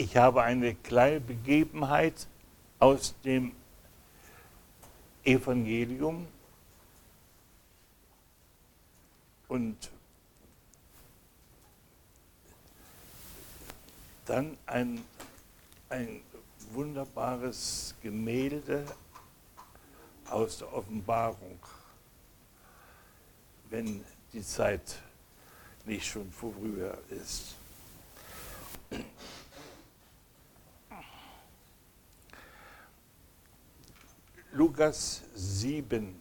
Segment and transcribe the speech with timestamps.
[0.00, 2.28] Ich habe eine kleine Begebenheit
[2.78, 3.50] aus dem
[5.24, 6.28] Evangelium
[9.48, 9.90] und
[14.24, 15.04] dann ein,
[15.88, 16.20] ein
[16.70, 18.86] wunderbares Gemälde
[20.30, 21.58] aus der Offenbarung,
[23.68, 25.02] wenn die Zeit
[25.84, 27.56] nicht schon vorüber ist.
[34.58, 36.20] Lukas 7.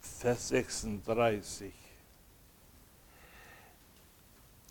[0.00, 1.72] Vers 36.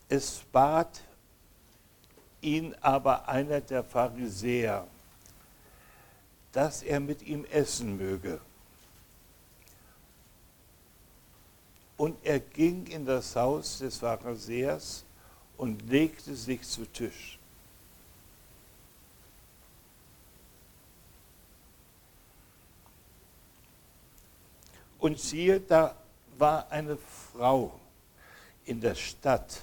[0.10, 1.02] Es bat
[2.42, 4.86] ihn aber einer der Pharisäer,
[6.52, 8.42] dass er mit ihm essen möge.
[11.98, 15.06] Und er ging in das Haus des Pharisäers
[15.58, 17.40] und legte sich zu Tisch.
[25.00, 25.96] Und siehe, da
[26.38, 27.80] war eine Frau
[28.66, 29.62] in der Stadt.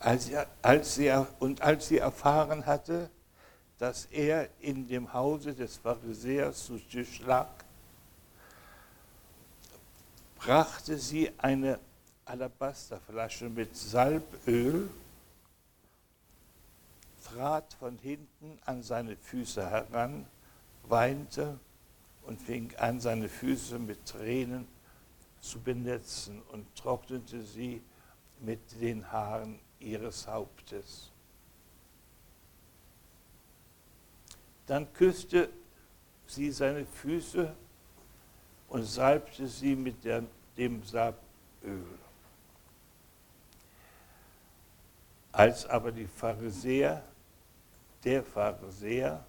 [0.00, 3.10] Als sie, als sie, und als sie erfahren hatte,
[3.78, 7.48] dass er in dem Hause des Pharisäers zu Tisch lag,
[10.38, 11.78] brachte sie eine
[12.24, 14.88] Alabasterflasche mit Salböl,
[17.24, 20.26] trat von hinten an seine Füße heran,
[20.84, 21.58] weinte
[22.22, 24.66] und fing an, seine Füße mit Tränen
[25.40, 27.82] zu benetzen und trocknete sie
[28.40, 31.10] mit den Haaren ihres Hauptes.
[34.66, 35.48] Dann küsste
[36.26, 37.54] sie seine Füße
[38.68, 40.22] und salbte sie mit der,
[40.56, 41.18] dem Salböl.
[45.32, 47.02] Als aber die Pharisäer,
[48.04, 49.24] der Pharisäer,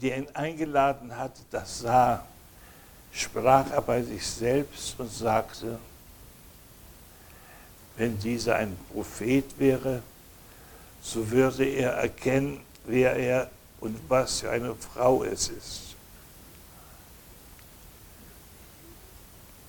[0.00, 2.26] der ihn eingeladen hatte, das sah,
[3.12, 5.78] sprach er bei sich selbst und sagte,
[7.96, 10.02] wenn dieser ein Prophet wäre,
[11.02, 15.91] so würde er erkennen, wer er und was für eine Frau es ist.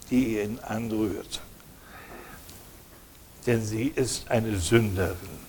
[0.09, 1.41] Die ihn anrührt.
[3.45, 5.43] Denn sie ist eine Sünderin.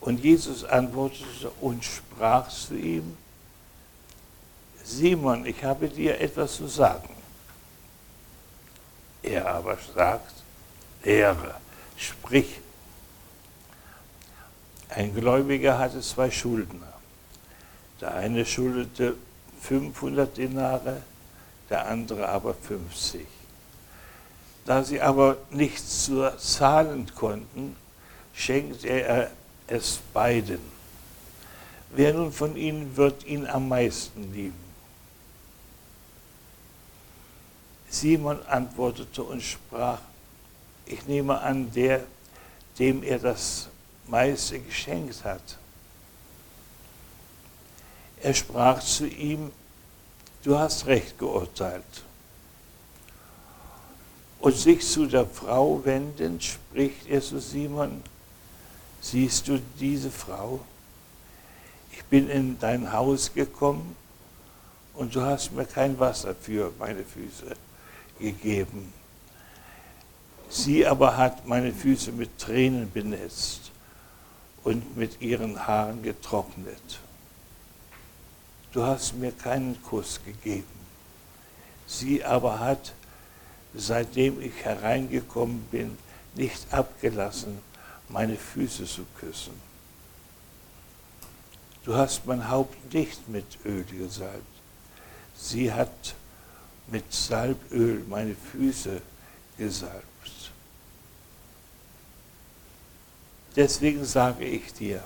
[0.00, 3.16] Und Jesus antwortete und sprach zu ihm,
[4.84, 7.08] Simon, ich habe dir etwas zu sagen.
[9.22, 10.34] Er aber sagt,
[11.02, 11.54] Lehre,
[11.96, 12.60] sprich.
[14.90, 16.92] Ein Gläubiger hatte zwei Schuldner.
[18.00, 19.16] Der eine schuldete
[19.68, 21.02] 500 Denare,
[21.70, 23.26] der andere aber 50.
[24.66, 27.76] Da sie aber nichts zu zahlen konnten,
[28.34, 29.30] schenkte er
[29.66, 30.60] es beiden.
[31.90, 34.64] Wer nun von ihnen wird ihn am meisten lieben?
[37.88, 40.00] Simon antwortete und sprach,
[40.84, 42.04] ich nehme an, der,
[42.78, 43.68] dem er das
[44.08, 45.58] meiste geschenkt hat.
[48.24, 49.52] Er sprach zu ihm,
[50.44, 51.84] du hast recht geurteilt.
[54.40, 58.02] Und sich zu der Frau wendend, spricht er zu Simon,
[59.02, 60.60] siehst du diese Frau?
[61.92, 63.94] Ich bin in dein Haus gekommen
[64.94, 67.54] und du hast mir kein Wasser für meine Füße
[68.18, 68.90] gegeben.
[70.48, 73.70] Sie aber hat meine Füße mit Tränen benetzt
[74.62, 77.00] und mit ihren Haaren getrocknet
[78.74, 80.66] du hast mir keinen Kuss gegeben.
[81.86, 82.92] Sie aber hat,
[83.72, 85.96] seitdem ich hereingekommen bin,
[86.34, 87.58] nicht abgelassen,
[88.08, 89.54] meine Füße zu küssen.
[91.84, 94.42] Du hast mein Haupt nicht mit Öl gesalbt.
[95.36, 96.14] Sie hat
[96.88, 99.00] mit Salböl meine Füße
[99.56, 100.04] gesalbt.
[103.54, 105.04] Deswegen sage ich dir,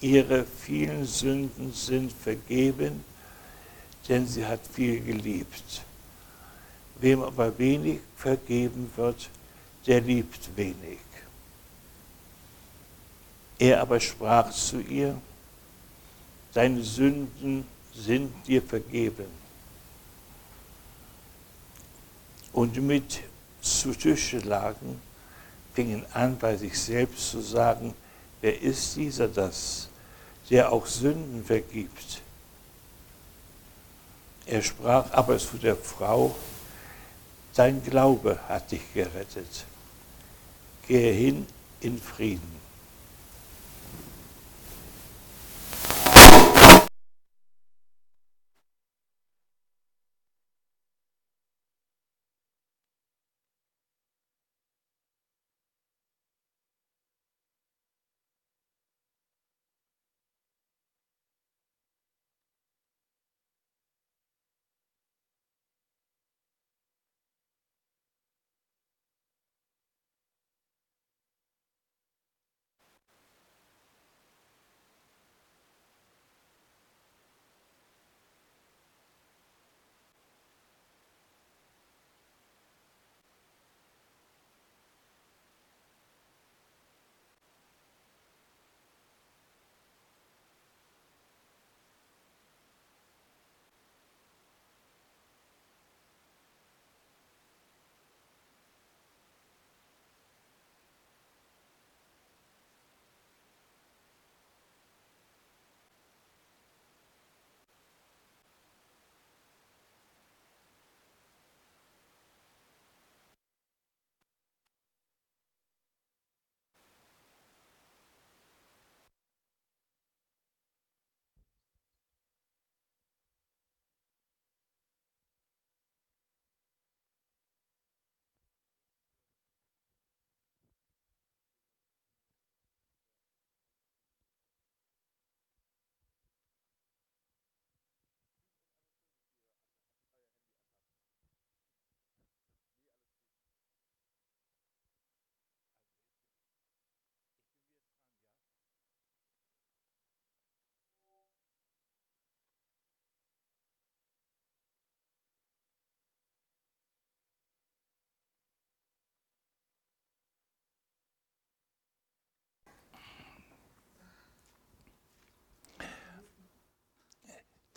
[0.00, 3.04] ihre vielen Sünden sind vergeben,
[4.08, 5.82] denn sie hat viel geliebt.
[7.00, 9.28] Wem aber wenig vergeben wird,
[9.86, 10.98] der liebt wenig.
[13.58, 15.20] Er aber sprach zu ihr,
[16.54, 19.26] deine Sünden sind dir vergeben.
[22.52, 23.20] Und mit
[23.60, 25.00] zu Tische lagen,
[25.74, 27.94] fingen an, bei sich selbst zu sagen,
[28.40, 29.89] wer ist dieser das,
[30.50, 32.20] der auch Sünden vergibt.
[34.46, 36.34] Er sprach aber zu der Frau,
[37.54, 39.64] dein Glaube hat dich gerettet.
[40.88, 41.46] Gehe hin
[41.80, 42.60] in Frieden.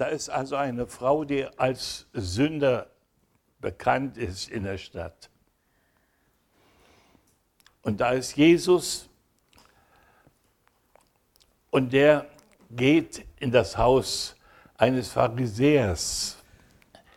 [0.03, 2.91] Da ist also eine Frau, die als Sünder
[3.62, 5.29] bekannt ist in der Stadt.
[7.83, 9.07] Und da ist Jesus
[11.69, 12.27] und der
[12.69, 14.36] geht in das Haus
[14.75, 16.38] eines Pharisäers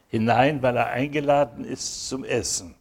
[0.06, 2.76] hinein, weil er eingeladen ist zum Essen.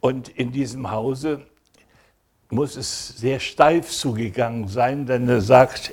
[0.00, 1.44] Und in diesem Hause
[2.50, 5.92] muss es sehr steif zugegangen sein, denn er sagt,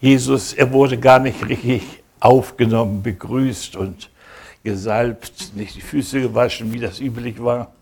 [0.00, 1.82] Jesus, er wurde gar nicht richtig
[2.20, 4.10] aufgenommen, begrüßt und
[4.62, 7.72] gesalbt, nicht die Füße gewaschen, wie das üblich war.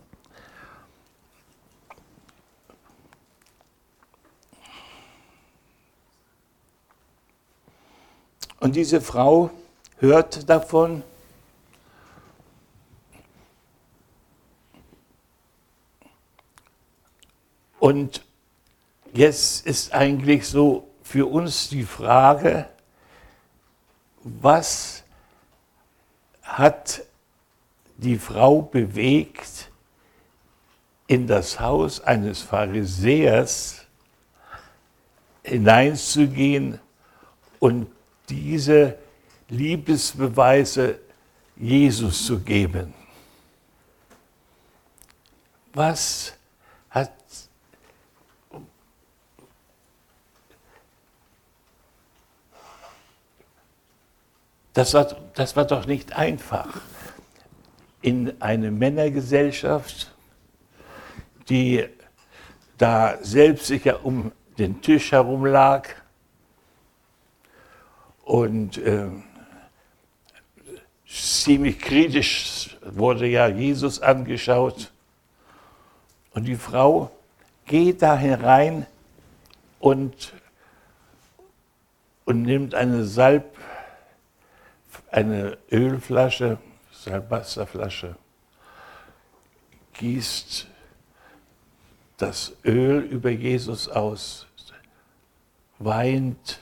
[8.58, 9.50] Und diese Frau
[9.98, 11.02] hört davon
[17.82, 18.22] Und
[19.12, 22.68] jetzt ist eigentlich so für uns die Frage,
[24.22, 25.02] was
[26.44, 27.02] hat
[27.96, 29.68] die Frau bewegt,
[31.08, 33.84] in das Haus eines Pharisäers
[35.42, 36.78] hineinzugehen
[37.58, 37.90] und
[38.28, 38.96] diese
[39.48, 41.00] Liebesbeweise
[41.56, 42.94] Jesus zu geben.
[45.74, 46.34] Was
[46.88, 47.10] hat
[54.72, 56.68] Das war, das war doch nicht einfach.
[58.00, 60.12] In eine Männergesellschaft,
[61.48, 61.84] die
[62.78, 65.88] da selbstsicher um den Tisch herum lag
[68.24, 69.08] und äh,
[71.06, 74.90] ziemlich kritisch wurde ja Jesus angeschaut.
[76.34, 77.10] Und die Frau
[77.66, 78.86] geht da herein
[79.78, 80.32] und,
[82.24, 83.56] und nimmt eine Salb,
[85.12, 86.58] eine Ölflasche,
[86.90, 88.16] Salbasterflasche,
[89.92, 90.66] gießt
[92.16, 94.46] das Öl über Jesus aus,
[95.78, 96.60] weint.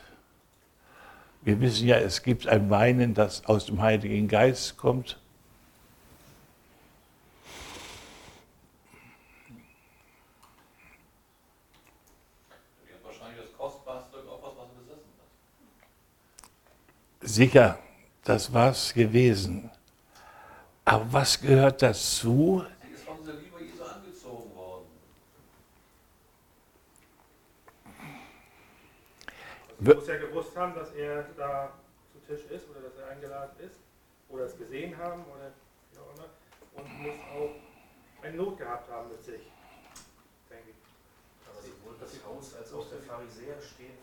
[1.43, 5.17] Wir wissen ja, es gibt ein Weinen, das aus dem Heiligen Geist kommt.
[17.21, 17.79] Sicher
[18.25, 19.71] das war's gewesen.
[20.85, 22.65] Aber was gehört dazu?
[22.87, 24.87] Die ist von der Jesu angezogen worden.
[29.79, 31.73] Also, muss ja gewusst haben, dass er da
[32.13, 33.77] zu Tisch ist oder dass er eingeladen ist
[34.29, 35.53] oder es gesehen haben oder
[35.93, 36.29] wie auch immer
[36.75, 39.41] und muss auch eine Not gehabt haben mit sich.
[40.51, 41.49] Denke ich.
[41.49, 43.97] Aber sowohl das Haus als auch der Pharisäer stehen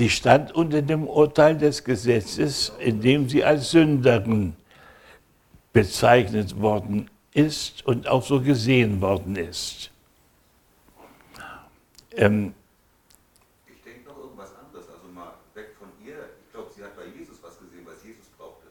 [0.00, 4.56] Sie stand unter dem Urteil des Gesetzes, in dem sie als Sünderin
[5.74, 9.90] bezeichnet worden ist und auch so gesehen worden ist.
[12.12, 12.54] Ähm,
[13.66, 16.16] ich denke noch irgendwas anderes, also mal weg von ihr.
[16.46, 18.68] Ich glaube, sie hat bei Jesus was gesehen, was Jesus brauchte.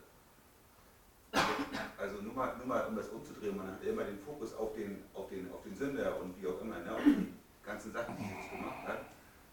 [1.99, 5.03] Also nur mal, nur mal um das umzudrehen, man hat immer den Fokus auf den,
[5.13, 7.27] auf den, auf den Sünder und wie auch immer, ne, auf die
[7.63, 9.05] ganzen Sachen, die Jesus gemacht hat.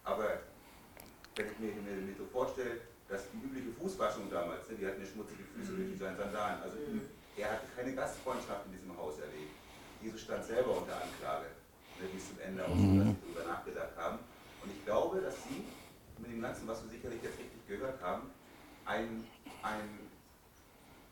[0.04, 0.40] Aber
[1.36, 5.00] wenn ich mir, mir, mir so vorstelle, dass die übliche Fußwaschung damals, ne, die hatten
[5.00, 5.88] ja schmutzige Füße mhm.
[5.88, 9.52] durch seine Sandalen, also mhm er hatte keine Gastfreundschaft in diesem Haus erlebt.
[10.00, 11.52] Jesus stand selber unter Anklage,
[12.00, 14.18] ne, bis zum Ende auch so, dass sie darüber nachgedacht haben.
[14.64, 15.64] Und ich glaube, dass sie
[16.18, 18.30] mit dem Ganzen, was wir sicherlich jetzt richtig gehört haben,
[18.86, 19.24] ein,
[19.62, 19.84] ein,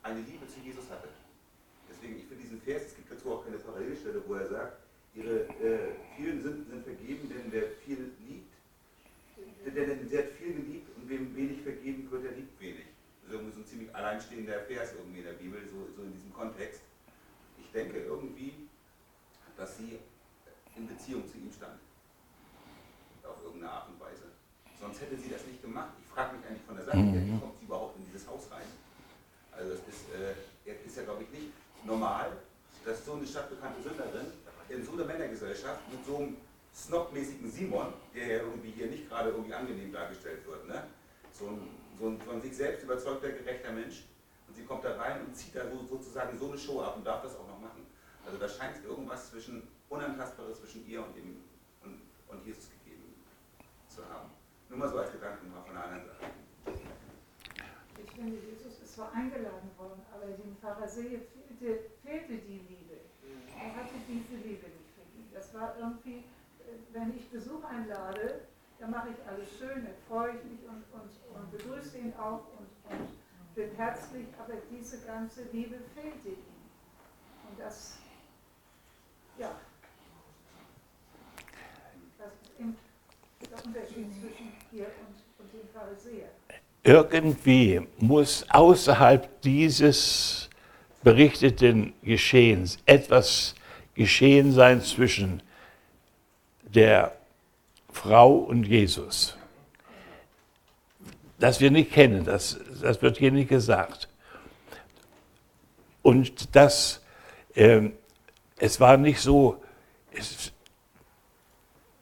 [0.01, 1.09] eine Liebe zu Jesus hatte.
[1.89, 4.77] Deswegen, ich finde diesen Vers, es gibt dazu auch keine Parallelstelle, wo er sagt,
[5.13, 8.53] ihre äh, vielen Sünden sind vergeben, denn wer viel liebt,
[9.63, 12.85] denn der hat viel geliebt und wem wenig vergeben wird, der liebt wenig
[13.29, 16.81] irgendwie so ein ziemlich alleinstehender Vers irgendwie in der Bibel, so, so in diesem Kontext.
[17.57, 18.67] Ich denke irgendwie,
[19.57, 19.99] dass sie
[20.75, 21.79] in Beziehung zu ihm stand.
[23.23, 24.35] Auf irgendeine Art und Weise.
[24.79, 25.95] Sonst hätte sie das nicht gemacht.
[25.99, 27.41] Ich frage mich eigentlich von der Seite her, wie mhm.
[27.41, 28.67] kommt sie überhaupt in dieses Haus rein?
[29.51, 31.53] Also das ist, äh, ist ja glaube ich nicht
[31.85, 32.31] normal,
[32.83, 34.27] dass so eine stadtbekannte Sünderin
[34.69, 36.37] in so einer Männergesellschaft mit so einem
[36.73, 40.83] snobmäßigen Simon, der ja irgendwie hier nicht gerade irgendwie angenehm dargestellt wird, ne?
[41.31, 44.03] so ein so ein von sich selbst überzeugter, gerechter Mensch.
[44.47, 47.23] Und sie kommt da rein und zieht da sozusagen so eine Show ab und darf
[47.23, 47.85] das auch noch machen.
[48.25, 51.41] Also da scheint irgendwas zwischen Unantastbares zwischen ihr und, dem,
[51.83, 53.13] und, und Jesus gegeben
[53.87, 54.29] zu haben.
[54.69, 56.33] Nur mal so als Gedanken mal von der anderen Seite.
[58.03, 62.97] Ich finde, Jesus ist zwar eingeladen worden, aber dem Pharisäer fehlte, fehlte die Liebe.
[63.57, 65.27] Er hatte diese Liebe nicht für ihn.
[65.33, 66.17] Das war irgendwie,
[66.59, 68.41] äh, wenn ich Besuch einlade,
[68.79, 72.41] dann mache ich alles schön, dann freue ich mich und, und, und begrüße ihn auch
[72.57, 76.45] und, und bin herzlich, aber diese ganze Liebe fehlte ihm.
[77.49, 77.97] Und das,
[79.37, 79.51] ja,
[82.17, 86.29] das ist der Unterschied zwischen hier und, und dem Pharisäer.
[86.83, 90.49] Irgendwie muss außerhalb dieses
[91.03, 93.55] berichteten Geschehens etwas
[93.95, 95.41] geschehen sein zwischen
[96.63, 97.15] der
[97.95, 99.37] Frau und Jesus.
[101.39, 104.09] Das wir nicht kennen, das, das wird hier nicht gesagt.
[106.01, 107.01] Und das,
[107.55, 107.89] äh,
[108.57, 109.63] es war nicht so,
[110.11, 110.51] es,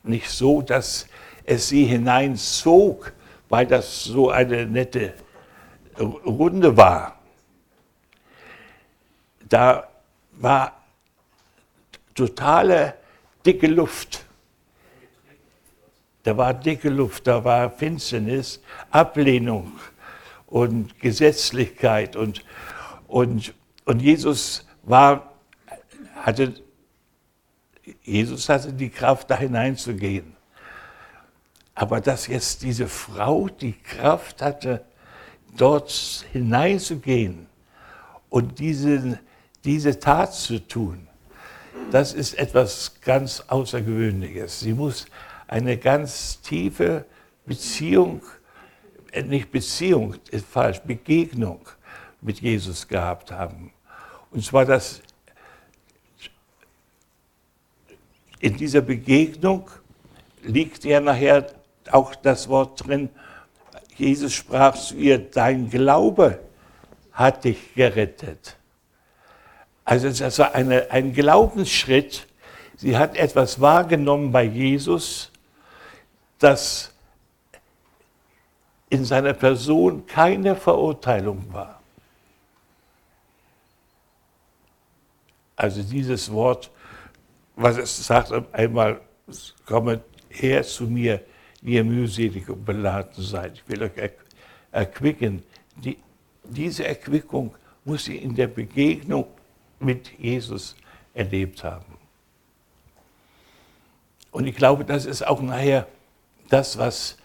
[0.03, 1.07] nicht so, dass
[1.45, 3.13] es sie hineinzog,
[3.47, 5.13] weil das so eine nette
[5.99, 7.19] Runde war.
[9.47, 9.87] Da
[10.31, 10.83] war
[12.15, 12.95] totale
[13.45, 14.25] dicke Luft.
[16.23, 18.61] Da war dicke Luft, da war Finsternis,
[18.91, 19.73] Ablehnung
[20.47, 22.15] und Gesetzlichkeit.
[22.15, 22.43] Und,
[23.07, 23.53] und,
[23.85, 25.33] und Jesus war,
[26.15, 26.53] hatte,
[28.03, 30.35] Jesus hatte die Kraft, da hineinzugehen.
[31.75, 34.85] Aber dass jetzt diese Frau die Kraft hatte,
[35.57, 35.91] dort
[36.31, 37.47] hineinzugehen
[38.29, 39.19] und diese,
[39.65, 41.07] diese Tat zu tun,
[41.91, 44.61] das ist etwas ganz Außergewöhnliches.
[44.61, 45.07] Sie muss
[45.47, 47.05] eine ganz tiefe
[47.45, 48.21] Beziehung,
[49.11, 51.67] äh, nicht Beziehung, ist falsch, Begegnung
[52.21, 53.71] mit Jesus gehabt haben.
[54.31, 55.01] Und zwar das,
[58.39, 59.69] in dieser Begegnung
[60.41, 61.47] liegt ja nachher
[61.91, 63.09] auch das Wort drin,
[63.95, 66.39] Jesus sprach zu ihr, dein Glaube
[67.11, 68.57] hat dich gerettet.
[69.85, 72.27] Also das war eine, ein Glaubensschritt.
[72.75, 75.31] Sie hat etwas wahrgenommen bei Jesus,
[76.43, 76.93] dass
[78.89, 81.81] in seiner Person keine Verurteilung war.
[85.55, 86.69] Also dieses Wort,
[87.55, 88.99] was es sagt einmal,
[89.65, 91.21] komme her zu mir,
[91.61, 93.53] wie ihr mühselig und beladen seid.
[93.53, 94.11] Ich will euch
[94.71, 95.43] erquicken.
[95.77, 95.97] Die,
[96.43, 99.27] diese Erquickung muss sie in der Begegnung
[99.79, 100.75] mit Jesus
[101.13, 101.97] erlebt haben.
[104.31, 105.87] Und ich glaube, das ist auch nachher
[106.53, 107.17] das, was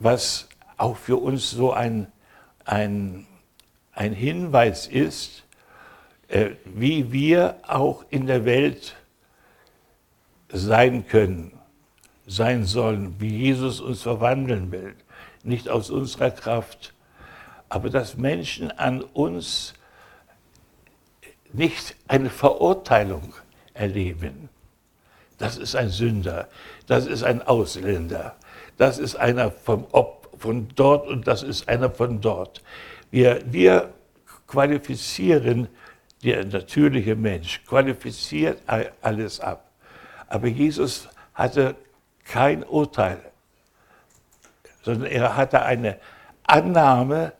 [0.00, 2.06] was auch für uns so ein,
[2.64, 3.26] ein,
[3.92, 5.44] ein Hinweis ist,
[6.28, 8.94] äh, wie wir auch in der Welt
[10.50, 11.52] sein können,
[12.26, 14.94] sein sollen, wie Jesus uns verwandeln will.
[15.42, 16.94] Nicht aus unserer Kraft,
[17.68, 19.74] aber dass Menschen an uns
[21.52, 23.34] nicht eine Verurteilung
[23.74, 24.48] erleben.
[25.38, 26.48] Das ist ein Sünder,
[26.86, 28.36] das ist ein Ausländer,
[28.78, 32.62] das ist einer vom Ob, von dort und das ist einer von dort.
[33.10, 33.92] Wir, wir
[34.46, 35.68] qualifizieren,
[36.24, 38.62] der natürliche Mensch qualifiziert
[39.02, 39.70] alles ab.
[40.28, 41.76] Aber Jesus hatte
[42.24, 43.20] kein Urteil,
[44.82, 45.98] sondern er hatte eine
[46.44, 47.32] Annahme,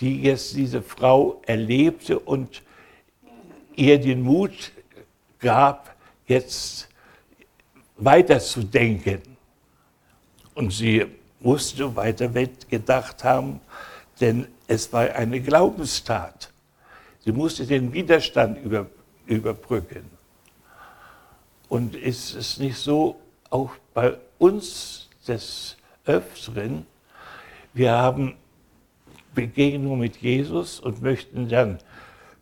[0.00, 2.62] die jetzt diese Frau erlebte und
[3.76, 4.72] ihr den Mut
[5.40, 5.94] gab,
[6.26, 6.88] jetzt
[7.96, 9.29] weiterzudenken.
[10.54, 11.06] Und sie
[11.40, 13.60] musste weiter gedacht haben,
[14.20, 16.50] denn es war eine Glaubenstat.
[17.24, 18.86] Sie musste den Widerstand über,
[19.26, 20.10] überbrücken.
[21.68, 26.86] Und ist es nicht so, auch bei uns des Öfteren,
[27.72, 28.36] wir haben
[29.34, 31.78] Begegnung mit Jesus und möchten dann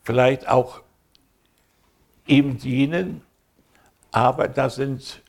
[0.02, 0.82] vielleicht auch
[2.26, 3.22] ihm dienen,
[4.10, 5.22] aber da sind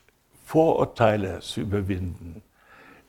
[0.46, 2.42] Vorurteile zu überwinden,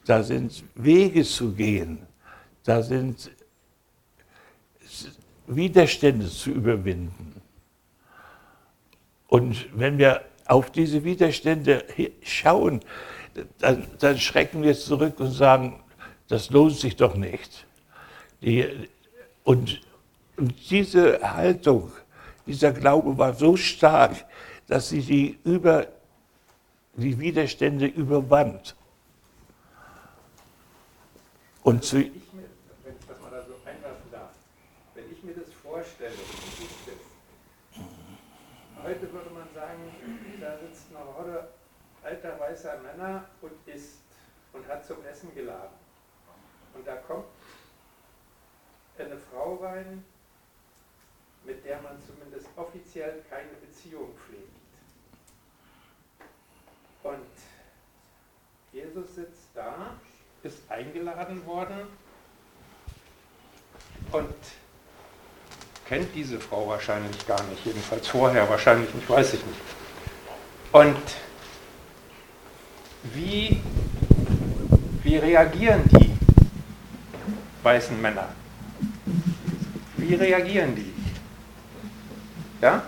[0.04, 2.06] da sind Wege zu gehen,
[2.64, 3.30] da sind
[5.46, 7.40] Widerstände zu überwinden.
[9.28, 11.84] Und wenn wir auf diese Widerstände
[12.22, 12.80] schauen,
[13.58, 15.80] dann, dann schrecken wir zurück und sagen,
[16.28, 17.66] das lohnt sich doch nicht.
[18.42, 18.66] Die,
[19.44, 19.80] und,
[20.36, 21.92] und diese Haltung,
[22.46, 24.24] dieser Glaube war so stark,
[24.66, 25.86] dass sie die, über,
[26.94, 28.74] die Widerstände überwand.
[31.62, 32.48] Und zu, wenn ich mir,
[32.84, 34.30] wenn ich das mal da so einwerfen darf,
[34.94, 37.84] wenn ich mir das vorstelle, wie ist das?
[38.82, 39.92] Heute würde man sagen,
[40.40, 41.48] da sitzt eine Horde
[42.02, 44.00] alter weißer Männer und isst
[44.54, 45.76] und hat zum Essen geladen.
[46.72, 47.26] Und da kommt
[48.98, 50.02] eine Frau rein,
[51.44, 54.48] mit der man zumindest offiziell keine Beziehung pflegt.
[57.02, 57.26] Und
[58.72, 59.98] Jesus sitzt da,
[60.42, 61.76] ist eingeladen worden
[64.12, 64.34] und
[65.86, 69.60] kennt diese Frau wahrscheinlich gar nicht, jedenfalls vorher wahrscheinlich nicht, weiß ich nicht.
[70.72, 70.96] Und
[73.14, 73.60] wie,
[75.02, 76.12] wie reagieren die
[77.62, 78.28] weißen Männer?
[79.96, 80.92] Wie reagieren die?
[82.62, 82.82] Ja?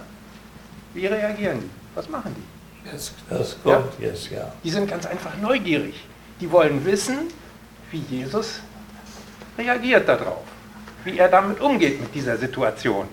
[0.94, 1.70] Wie reagieren die?
[1.94, 2.90] Was machen die?
[2.90, 4.06] Das, das kommt ja?
[4.06, 4.52] jetzt, ja.
[4.64, 6.04] Die sind ganz einfach neugierig.
[6.40, 7.28] Die wollen wissen,
[7.92, 8.60] wie Jesus
[9.56, 10.42] reagiert darauf.
[11.04, 13.06] Wie er damit umgeht mit dieser Situation.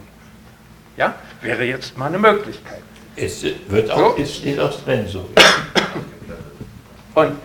[0.97, 1.15] Ja?
[1.41, 2.81] Wäre jetzt mal eine Möglichkeit.
[3.15, 4.21] Es wird auch, so.
[4.21, 5.29] es steht auch drin so.
[7.15, 7.37] Und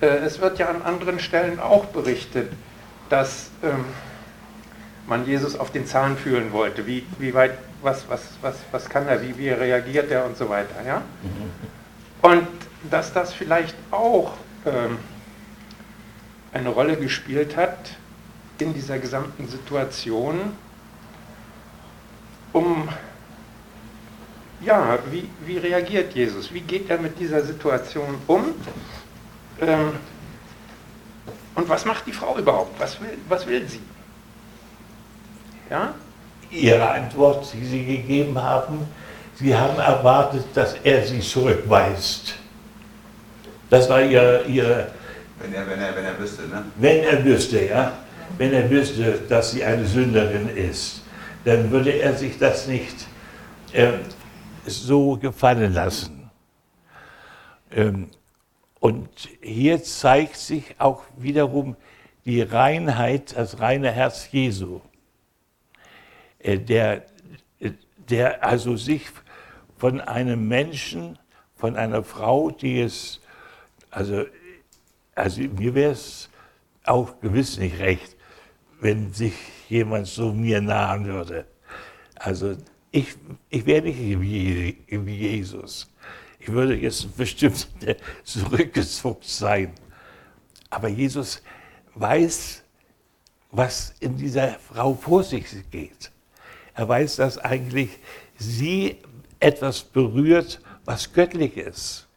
[0.00, 2.50] äh, es wird ja an anderen Stellen auch berichtet,
[3.10, 3.84] dass ähm,
[5.06, 6.86] man Jesus auf den Zahn fühlen wollte.
[6.86, 10.48] Wie, wie weit, was, was, was, was kann er, wie, wie reagiert er und so
[10.48, 10.76] weiter.
[10.86, 11.02] Ja?
[12.22, 12.46] Und
[12.90, 14.32] dass das vielleicht auch
[14.64, 14.98] ähm,
[16.52, 17.96] eine Rolle gespielt hat
[18.58, 20.56] in dieser gesamten Situation,
[22.52, 22.88] um,
[24.60, 26.52] ja, wie, wie reagiert Jesus?
[26.52, 28.46] Wie geht er mit dieser Situation um?
[29.60, 29.92] Ähm,
[31.54, 32.78] und was macht die Frau überhaupt?
[32.78, 33.80] Was will, was will sie?
[35.70, 35.94] Ja?
[36.50, 38.86] Ihre Antwort, die Sie gegeben haben,
[39.36, 42.34] Sie haben erwartet, dass er Sie zurückweist.
[43.70, 44.42] Das war Ihre.
[44.44, 44.90] ihre
[45.40, 46.64] wenn, er, wenn, er, wenn er wüsste, ne?
[46.76, 47.92] Wenn er wüsste, ja.
[48.38, 51.02] Wenn er wüsste, dass sie eine Sünderin ist,
[51.44, 53.06] dann würde er sich das nicht
[53.72, 53.92] äh,
[54.66, 56.30] so gefallen lassen.
[57.70, 58.08] Ähm,
[58.78, 59.08] und
[59.40, 61.76] hier zeigt sich auch wiederum
[62.24, 64.80] die Reinheit, das reine Herz Jesu.
[66.38, 67.04] Äh, der,
[68.08, 69.06] der also sich
[69.76, 71.18] von einem Menschen,
[71.56, 73.20] von einer Frau, die es,
[73.90, 74.24] also,
[75.20, 76.30] also mir wäre es
[76.84, 78.16] auch gewiss nicht recht,
[78.80, 79.34] wenn sich
[79.68, 81.46] jemand so mir nahen würde.
[82.14, 82.56] Also
[82.90, 83.14] ich,
[83.50, 84.76] ich wäre nicht wie,
[85.12, 85.92] Jesus.
[86.38, 87.68] Ich würde jetzt bestimmt
[88.24, 89.72] zurückgezuckt sein.
[90.70, 91.42] Aber Jesus
[91.94, 92.62] weiß,
[93.50, 96.10] was in dieser Frau vor sich geht.
[96.74, 97.90] Er weiß, dass eigentlich
[98.38, 98.96] sie
[99.38, 102.08] etwas berührt, was göttlich ist.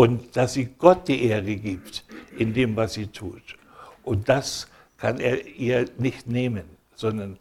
[0.00, 2.06] Und dass sie Gott die Ehre gibt
[2.38, 3.58] in dem, was sie tut.
[4.02, 7.38] Und das kann er ihr nicht nehmen, sondern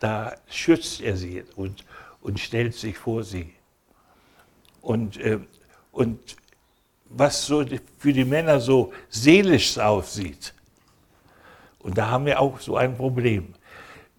[0.00, 1.84] da schützt er sie und,
[2.20, 3.54] und stellt sich vor sie.
[4.80, 5.38] Und, äh,
[5.92, 6.34] und
[7.04, 7.64] was so
[7.98, 10.52] für die Männer so seelisch aussieht,
[11.78, 13.54] und da haben wir auch so ein Problem.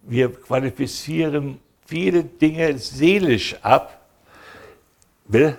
[0.00, 4.08] Wir qualifizieren viele Dinge seelisch ab.
[5.26, 5.58] Will?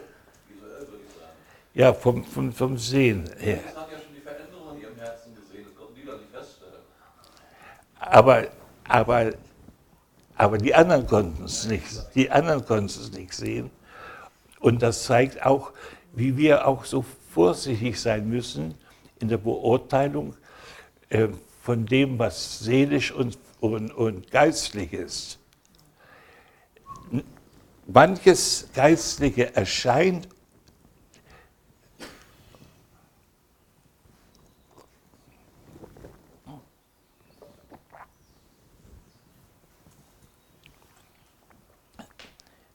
[1.75, 3.59] Ja, vom, vom, vom Sehen her.
[3.65, 6.83] Ja schon die Veränderung in ihrem Herzen gesehen, das konnten die doch nicht feststellen.
[7.99, 8.47] Aber,
[8.87, 9.31] aber,
[10.35, 11.85] aber die anderen konnten es nicht.
[12.13, 13.71] Die anderen konnten es nicht sehen.
[14.59, 15.71] Und das zeigt auch,
[16.13, 18.75] wie wir auch so vorsichtig sein müssen
[19.19, 20.35] in der Beurteilung
[21.09, 21.29] äh,
[21.63, 25.39] von dem, was seelisch und, und, und geistlich ist.
[27.87, 30.27] Manches Geistliche erscheint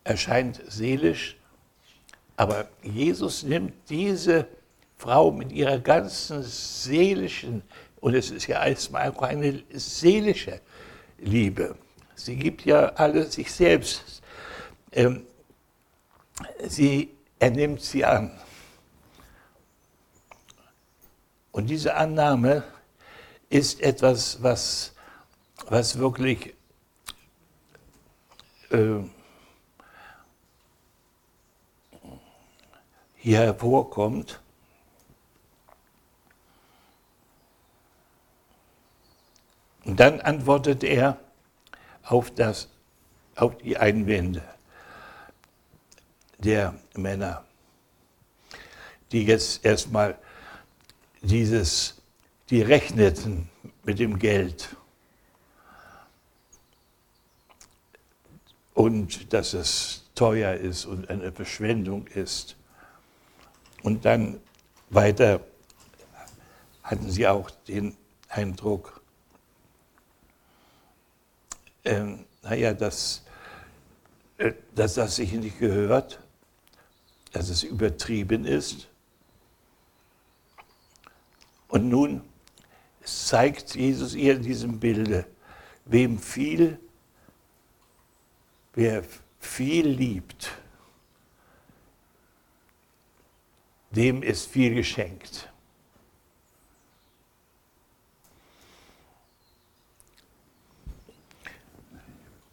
[0.08, 1.36] erscheint seelisch,
[2.36, 4.46] aber Jesus nimmt diese
[4.96, 7.62] Frau mit ihrer ganzen seelischen,
[8.00, 10.60] und es ist ja erstmal auch eine seelische
[11.18, 11.76] Liebe.
[12.14, 14.22] Sie gibt ja alles sich selbst.
[14.92, 15.26] Ähm,
[16.66, 18.30] sie, er nimmt sie an.
[21.52, 22.62] Und diese Annahme
[23.50, 24.94] ist etwas, was,
[25.68, 26.54] was wirklich
[28.70, 29.00] äh,
[33.18, 34.40] hier hervorkommt.
[39.84, 41.18] Und dann antwortet er
[42.02, 42.68] auf, das,
[43.36, 44.42] auf die Einwände
[46.38, 47.44] der Männer,
[49.12, 50.18] die jetzt erstmal
[51.22, 52.00] dieses,
[52.50, 53.50] die rechneten
[53.82, 54.76] mit dem Geld
[58.74, 62.57] und dass es teuer ist und eine Verschwendung ist.
[63.82, 64.40] Und dann
[64.90, 65.40] weiter
[66.82, 67.96] hatten sie auch den
[68.28, 69.00] Eindruck,
[71.84, 73.24] ähm, naja, dass,
[74.38, 76.20] äh, dass das sich nicht gehört,
[77.32, 78.88] dass es übertrieben ist.
[81.68, 82.22] Und nun
[83.04, 85.26] zeigt Jesus ihr in diesem Bilde,
[85.84, 86.78] wem viel,
[88.74, 89.04] wer
[89.40, 90.50] viel liebt,
[93.98, 95.50] dem ist viel geschenkt.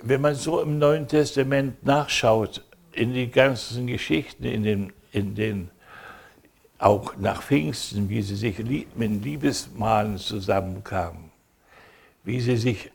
[0.01, 5.69] Wenn man so im Neuen Testament nachschaut, in die ganzen Geschichten, in den, in den
[6.79, 8.57] auch nach Pfingsten, wie sie sich
[8.95, 11.31] mit Liebesmalen zusammenkamen,
[12.23, 12.91] wie sie sich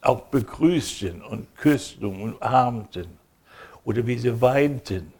[0.00, 3.08] auch begrüßten und küssten und umarmten
[3.84, 5.12] oder wie sie weinten,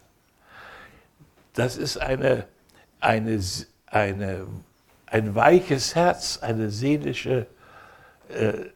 [1.59, 2.47] das ist eine,
[3.01, 3.41] eine,
[3.87, 4.47] eine,
[5.05, 7.47] ein weiches Herz, eine seelische,
[8.29, 8.69] äh,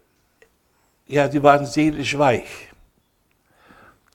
[1.08, 2.70] ja, die waren seelisch weich.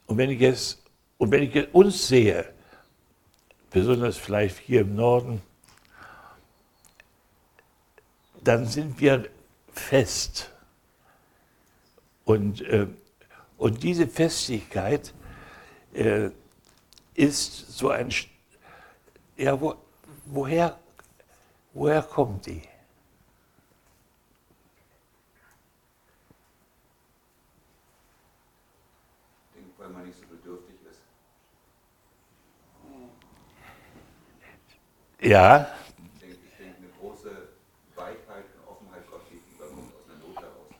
[0.06, 0.82] Und wenn ich jetzt,
[1.16, 2.52] und wenn ich uns sehe,
[3.70, 5.40] besonders vielleicht hier im Norden,
[8.44, 9.28] dann sind wir
[9.72, 10.50] fest.
[12.24, 12.86] Und, äh,
[13.56, 15.14] und diese Festigkeit
[15.94, 16.30] äh,
[17.14, 18.10] ist so ein
[19.38, 19.74] ja, wo,
[20.26, 20.78] woher,
[21.72, 22.62] woher kommt die?
[29.78, 30.98] Weil man nicht so bedürftig ist.
[35.20, 35.72] Ja,
[36.14, 37.30] Ich denke, ich denke eine große
[37.94, 40.74] Weichheit und Offenheit Gott gegenüber kommt aus einer Not heraus.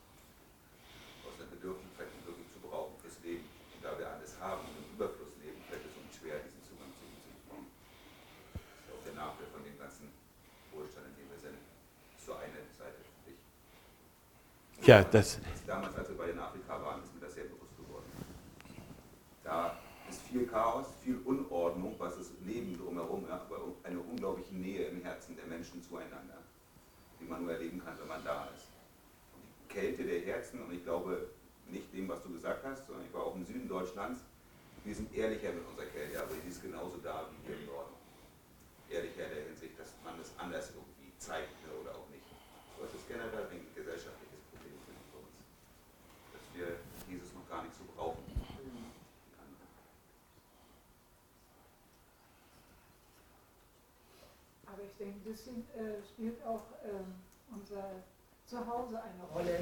[1.27, 3.47] Aus einer Bedürftigkeit, die wirklich zu brauchen fürs Leben.
[3.75, 6.91] Und da wir alles haben und im Überfluss leben, fällt es uns schwer, diesen Zugang
[6.99, 7.71] zu ihm zu bekommen.
[8.55, 10.07] Das ist ja auch der Nachteil von dem ganzen
[10.75, 11.59] Wohlstand, in dem wir sind.
[11.59, 13.39] Das ist so eine Seite für dich.
[14.89, 18.07] Ja, das, Damals, als wir bei den Afrika waren, ist mir das sehr bewusst geworden.
[19.45, 19.77] Da
[20.09, 25.03] ist viel Chaos, viel Unordnung, was das Leben drumherum, ja, aber eine unglaubliche Nähe im
[25.03, 26.39] Herzen der Menschen zueinander,
[27.21, 28.69] die man nur erleben kann, wenn man da ist.
[29.35, 31.29] Und die Kälte der Herzen, und ich glaube
[31.69, 34.21] nicht dem, was du gesagt hast, sondern ich war auch im Süden Deutschlands,
[34.85, 37.93] wir sind ehrlicher mit unserer Kälte, aber die ist genauso da wie hier im Norden.
[38.89, 42.25] Ehrlicher in der Hinsicht, dass man es anders irgendwie zeigt ne, oder auch nicht.
[42.73, 45.37] So ist es generell ein gesellschaftliches Problem für uns
[46.33, 46.79] dass wir
[47.11, 48.23] Jesus noch gar nicht so brauchen.
[54.99, 57.15] Denke, sind, äh, spielt auch ähm,
[57.55, 57.85] unser
[58.47, 59.59] Zuhause eine Rolle.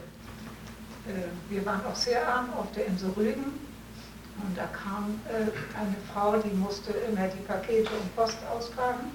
[1.06, 3.44] Äh, wir waren auch sehr arm auf der Insel Rügen
[4.42, 5.42] und da kam äh,
[5.78, 9.10] eine Frau, die musste immer die Pakete und Post austragen.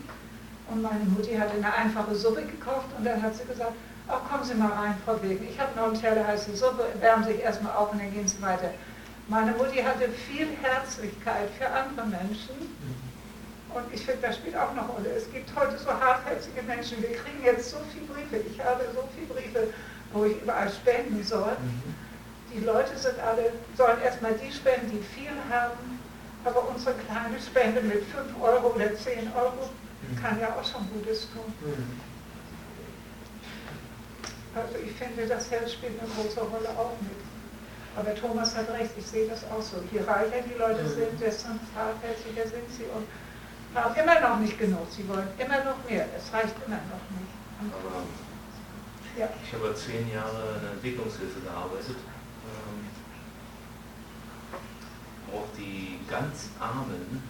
[0.69, 3.73] Und meine Mutti hatte eine einfache Suppe gekauft und dann hat sie gesagt,
[4.07, 7.25] ach kommen Sie mal rein, Frau Wegen, ich habe noch eine Teller heiße Suppe, wärmen
[7.25, 8.71] Sie sich erstmal auf und dann gehen Sie weiter.
[9.27, 12.55] Meine Mutti hatte viel Herzlichkeit für andere Menschen.
[13.73, 15.09] Und ich finde, das spielt auch eine Rolle.
[15.15, 17.01] Es gibt heute so hartherzige Menschen.
[17.01, 18.37] Wir kriegen jetzt so viele Briefe.
[18.49, 19.73] Ich habe so viele Briefe,
[20.13, 21.55] wo ich überall spenden soll.
[22.53, 25.99] Die Leute sind alle, sollen erstmal die spenden, die viel haben.
[26.43, 29.69] Aber unsere kleine Spende mit 5 Euro oder 10 Euro
[30.21, 31.53] kann ja auch schon Gutes tun.
[34.55, 37.21] Also ich finde, das Herz spielt eine große Rolle auch mit.
[37.95, 39.77] Aber Thomas hat recht, ich sehe das auch so.
[39.91, 43.05] Je reicher die Leute sind, desto hartherziger sind sie und
[43.75, 44.87] haben immer noch nicht genug.
[44.89, 46.05] Sie wollen immer noch mehr.
[46.17, 47.31] Es reicht immer noch nicht.
[47.73, 48.03] Aber
[49.17, 49.29] Ja.
[49.43, 51.97] ich habe zehn Jahre in der Entwicklungshilfe gearbeitet.
[51.97, 52.87] Ähm,
[55.33, 57.21] auch die ganz Armen,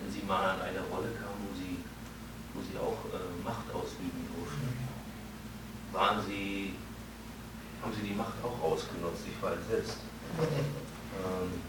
[0.00, 1.78] wenn sie mal an eine Rolle kamen, wo sie,
[2.54, 4.68] wo sie auch äh, Macht ausüben durften,
[5.92, 6.74] waren sie,
[7.82, 9.96] haben sie die Macht auch ausgenutzt, ich war es selbst.
[10.38, 11.60] Ähm,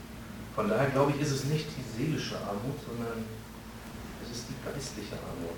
[0.59, 3.23] von daher glaube ich, ist es nicht die seelische Armut, sondern
[4.21, 5.55] es ist die geistliche Armut.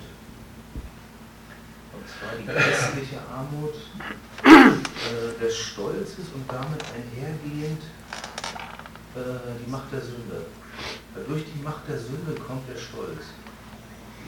[1.89, 3.73] Und zwar die geistliche Armut
[4.45, 7.81] äh, des Stolzes und damit einhergehend
[9.17, 10.45] äh, die Macht der Sünde.
[11.27, 13.33] Durch die Macht der Sünde kommt der Stolz,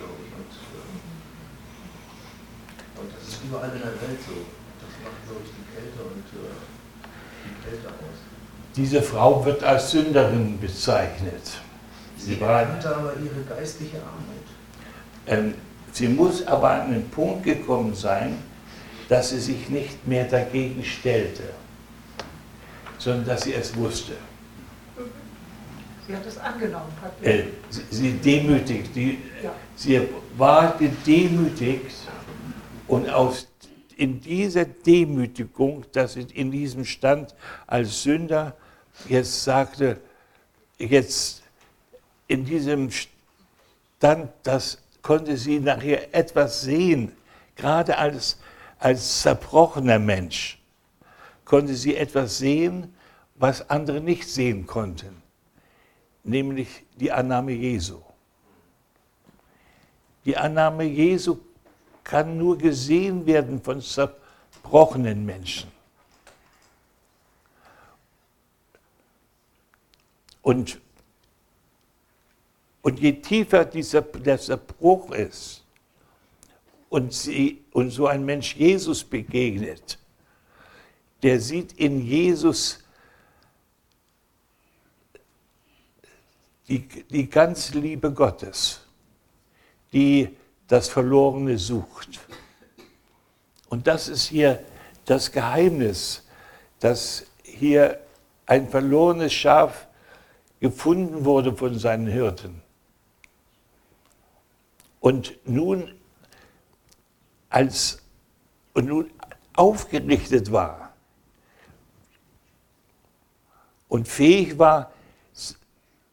[0.02, 0.34] glaube ich.
[0.34, 0.90] Und, äh,
[2.98, 4.42] und das ist überall in der Welt so.
[4.82, 6.50] Das macht, glaube ich, die Kälte und äh,
[7.46, 8.33] die Kälte aus.
[8.76, 11.42] Diese Frau wird als Sünderin bezeichnet.
[12.18, 14.48] Sie Sie, war, erkannte aber ihre geistliche Armut.
[15.28, 15.54] ähm,
[15.92, 18.38] sie muss aber an den Punkt gekommen sein,
[19.10, 21.44] dass sie sich nicht mehr dagegen stellte,
[22.98, 24.14] sondern dass sie es wusste.
[26.08, 26.92] Sie hat es angenommen.
[27.02, 29.52] Hat Äh, sie, sie demütigt, die, Ja.
[29.76, 30.02] sie
[30.38, 31.96] war gedemütigt
[32.88, 33.48] und aus,
[33.96, 37.36] in dieser Demütigung, dass sie in diesem Stand
[37.68, 38.56] als Sünder
[39.08, 40.00] jetzt sagte,
[40.78, 41.44] jetzt
[42.28, 47.12] in diesem Stand, das konnte sie nachher etwas sehen,
[47.56, 48.40] gerade als,
[48.80, 50.60] als zerbrochener Mensch,
[51.46, 52.94] konnte sie etwas sehen,
[53.36, 55.24] was andere nicht sehen konnten
[56.24, 58.00] nämlich die Annahme Jesu.
[60.26, 61.38] Die Annahme Jesu
[62.04, 65.72] kann nur gesehen werden von zerbrochenen Menschen.
[70.44, 70.80] Und,
[72.84, 75.64] und je tiefer dieser, der Zerbruch ist
[76.90, 79.98] und, sie, und so ein Mensch Jesus begegnet,
[81.24, 82.84] der sieht in Jesus
[86.68, 88.82] die, die ganze Liebe Gottes,
[89.94, 90.30] die
[90.68, 92.20] das Verlorene sucht.
[93.70, 94.64] Und das ist hier
[95.06, 96.24] das Geheimnis,
[96.80, 98.02] dass hier
[98.46, 99.88] ein verlorenes Schaf
[100.64, 102.62] gefunden wurde von seinen Hirten.
[105.02, 105.94] Und nun
[107.50, 108.02] als
[108.74, 109.12] und nun
[109.58, 110.94] aufgerichtet war
[113.90, 114.94] und fähig war,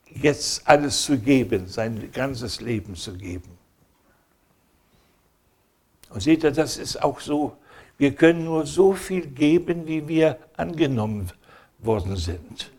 [0.06, 3.56] jetzt alles zu geben, sein ganzes Leben zu geben.
[6.08, 7.56] Und seht ihr, das ist auch so,
[7.98, 11.30] wir können nur so viel geben, wie wir angenommen
[11.78, 12.72] worden sind.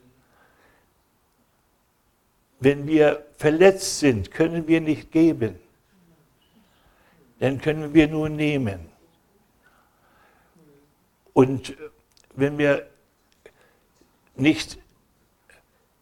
[2.61, 5.59] Wenn wir verletzt sind, können wir nicht geben.
[7.39, 8.87] Dann können wir nur nehmen.
[11.33, 11.75] Und
[12.35, 12.87] wenn wir
[14.35, 14.77] nicht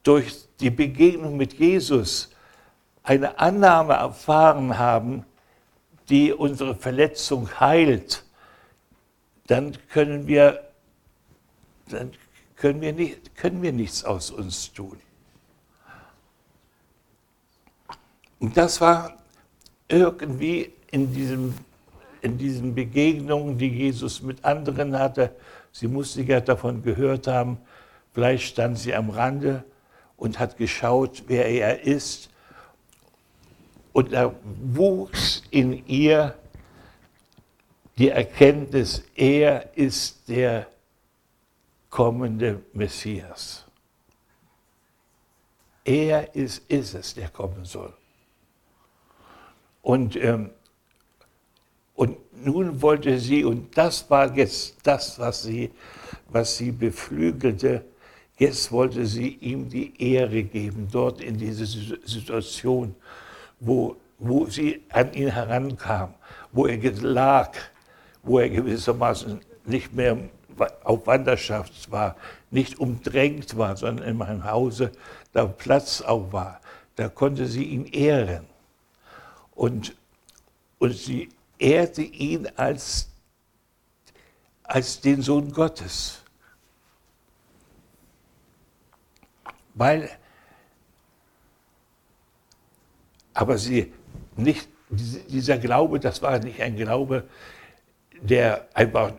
[0.04, 2.30] durch die Begegnung mit Jesus
[3.04, 5.26] eine Annahme erfahren haben,
[6.10, 8.26] die unsere Verletzung heilt,
[9.48, 10.72] dann können wir,
[11.88, 12.12] dann
[12.58, 15.00] können wir, nicht, können wir nichts aus uns tun.
[18.40, 19.18] Und das war
[19.88, 21.54] irgendwie in diesem
[22.22, 25.32] in diesen Begegnungen, die Jesus mit anderen hatte,
[25.72, 27.58] sie musste ja davon gehört haben,
[28.14, 29.64] vielleicht stand sie am Rande
[30.18, 32.30] und hat geschaut, wer er ist.
[33.94, 36.36] Und da wuchs in ihr
[37.98, 40.68] die Erkenntnis, er ist der
[41.90, 43.66] kommende Messias.
[45.84, 47.94] Er ist, ist es, der kommen soll.
[49.82, 50.52] Und ähm,
[52.00, 52.16] Und
[52.46, 55.70] nun wollte sie, und das war jetzt das, was sie,
[56.30, 57.84] was sie beflügelte,
[58.38, 62.96] jetzt wollte sie ihm die Ehre geben, dort in diese Situation,
[63.60, 66.14] wo, wo sie an ihn herankam,
[66.54, 67.52] wo er lag,
[68.24, 70.18] wo er gewissermaßen nicht mehr
[70.86, 72.16] auf Wanderschaft war,
[72.50, 74.92] nicht umdrängt war, sondern in meinem Hause
[75.34, 76.62] da Platz auch war.
[76.96, 78.46] Da konnte sie ihn ehren.
[79.60, 79.94] Und,
[80.78, 83.10] und sie ehrte ihn als,
[84.64, 86.24] als den Sohn Gottes.
[89.74, 90.10] Weil,
[93.34, 93.92] aber sie
[94.38, 97.28] nicht, dieser Glaube, das war nicht ein Glaube,
[98.14, 99.12] der einfach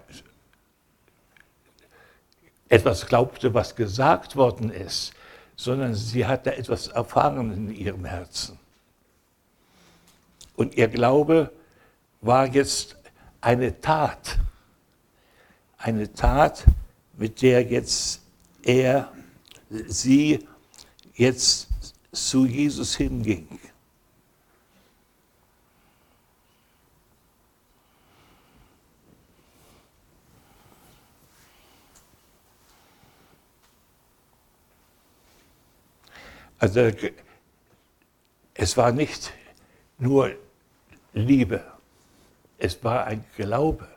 [2.70, 5.12] etwas glaubte, was gesagt worden ist,
[5.54, 8.58] sondern sie hatte etwas erfahren in ihrem Herzen.
[10.60, 11.50] Und ihr Glaube
[12.20, 12.94] war jetzt
[13.40, 14.38] eine Tat,
[15.78, 16.66] eine Tat,
[17.16, 18.20] mit der jetzt
[18.62, 19.10] er,
[19.70, 20.46] sie
[21.14, 21.66] jetzt
[22.12, 23.58] zu Jesus hinging.
[36.58, 36.90] Also
[38.52, 39.32] es war nicht
[39.96, 40.36] nur
[41.12, 41.64] Liebe,
[42.58, 43.88] es war ein Glaube,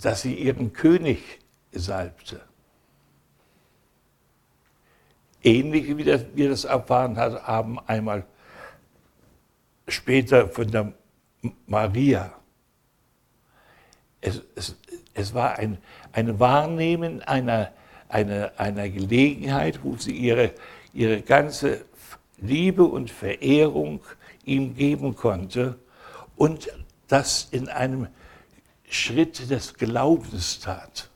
[0.00, 1.40] dass sie ihren König
[1.72, 2.40] salbte.
[5.42, 5.98] Ähnlich wie
[6.34, 8.24] wir das erfahren haben einmal
[9.88, 10.92] später von der
[11.66, 12.32] Maria.
[14.20, 14.76] Es, es,
[15.14, 15.78] es war ein,
[16.12, 17.72] ein Wahrnehmen einer,
[18.08, 20.52] einer, einer Gelegenheit, wo sie ihre,
[20.92, 21.84] ihre ganze
[22.38, 24.00] Liebe und Verehrung
[24.44, 25.78] ihm geben konnte
[26.36, 26.68] und
[27.08, 28.08] das in einem
[28.88, 31.08] Schritt des Glaubens tat.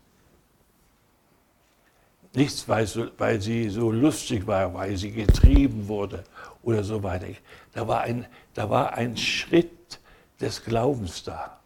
[2.34, 6.24] Nichts, weil, so, weil sie so lustig war, weil sie getrieben wurde
[6.62, 7.28] oder so weiter.
[7.72, 10.00] Da war ein, da war ein Schritt
[10.40, 11.58] des Glaubens da.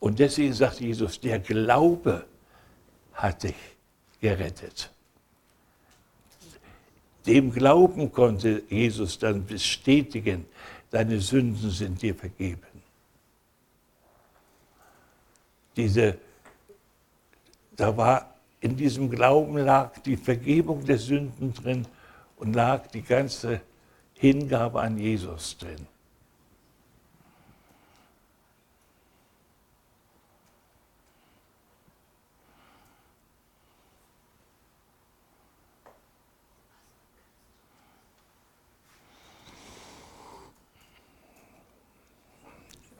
[0.00, 2.24] Und deswegen sagt Jesus, der Glaube
[3.12, 3.56] hat dich
[4.20, 4.90] gerettet.
[7.28, 10.46] Dem Glauben konnte Jesus dann bestätigen,
[10.90, 12.62] deine Sünden sind dir vergeben.
[15.76, 16.16] Diese,
[17.76, 21.86] da war in diesem Glauben lag die Vergebung der Sünden drin
[22.38, 23.60] und lag die ganze
[24.14, 25.86] Hingabe an Jesus drin.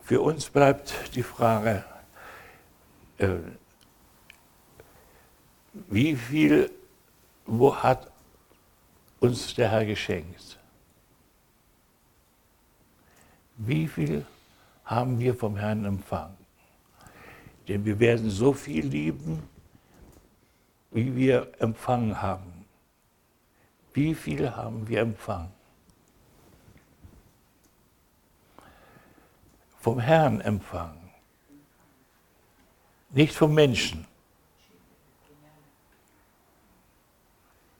[0.09, 1.85] Für uns bleibt die Frage,
[3.19, 3.29] äh,
[5.91, 6.71] wie viel
[7.45, 8.11] wo hat
[9.21, 10.59] uns der Herr geschenkt?
[13.59, 14.25] Wie viel
[14.87, 16.39] haben wir vom Herrn empfangen?
[17.69, 19.43] Denn wir werden so viel lieben,
[20.91, 22.65] wie wir empfangen haben.
[23.93, 25.58] Wie viel haben wir empfangen?
[29.89, 31.09] Vom Herrn empfangen,
[33.09, 34.07] nicht vom Menschen.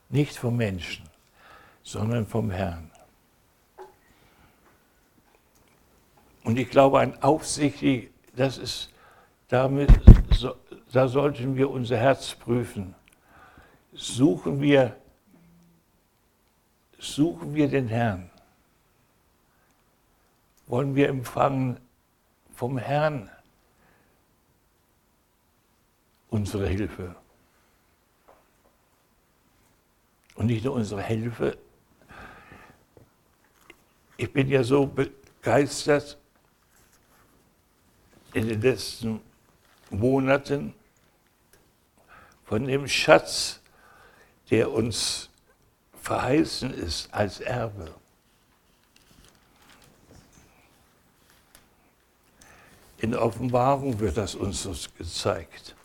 [0.09, 1.07] Nicht vom Menschen,
[1.83, 2.89] sondern vom Herrn.
[6.43, 8.91] Und ich glaube, ein aufsichtig, das ist,
[9.49, 9.91] damit,
[10.31, 10.55] so,
[10.91, 12.95] da sollten wir unser Herz prüfen.
[13.93, 14.95] Suchen wir,
[16.97, 18.31] suchen wir den Herrn?
[20.65, 21.79] Wollen wir empfangen
[22.59, 23.31] vom Herrn
[26.29, 27.15] unsere Hilfe.
[30.35, 31.57] Und nicht nur unsere Hilfe.
[34.17, 36.17] Ich bin ja so begeistert
[38.33, 39.21] in den letzten
[39.89, 40.73] Monaten
[42.43, 43.61] von dem Schatz,
[44.49, 45.29] der uns
[46.01, 47.95] verheißen ist als Erbe.
[53.01, 55.75] In Offenbarung wird das uns gezeigt.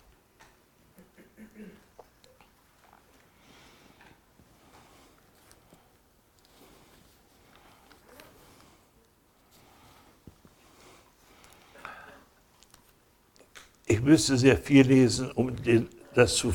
[13.87, 16.53] Ich müsste sehr viel lesen, um den, das zu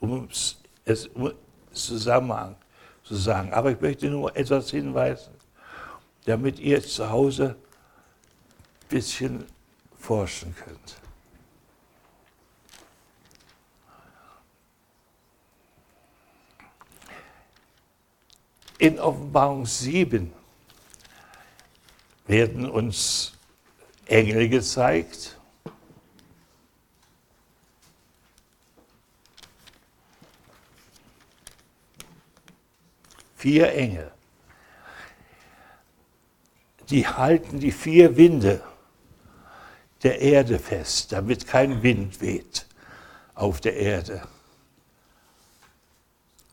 [0.00, 0.28] um
[0.84, 1.32] es um
[1.72, 2.56] Zusammenhang
[3.04, 3.52] zu sagen.
[3.52, 5.32] Aber ich möchte nur etwas hinweisen.
[6.26, 7.56] damit ihr zu Hause
[8.90, 9.46] bisschen
[9.96, 10.96] forschen könnt.
[18.78, 20.32] In Offenbarung 7
[22.26, 23.32] werden uns
[24.06, 25.38] Engel gezeigt.
[33.36, 34.10] Vier Engel.
[36.88, 38.62] Die halten die vier Winde
[40.02, 42.66] der Erde fest, damit kein Wind weht
[43.34, 44.22] auf der Erde.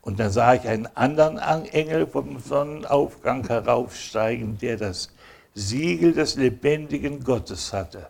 [0.02, 5.10] Und dann sah ich einen anderen Engel vom Sonnenaufgang heraufsteigen, der das
[5.54, 8.08] Siegel des lebendigen Gottes hatte.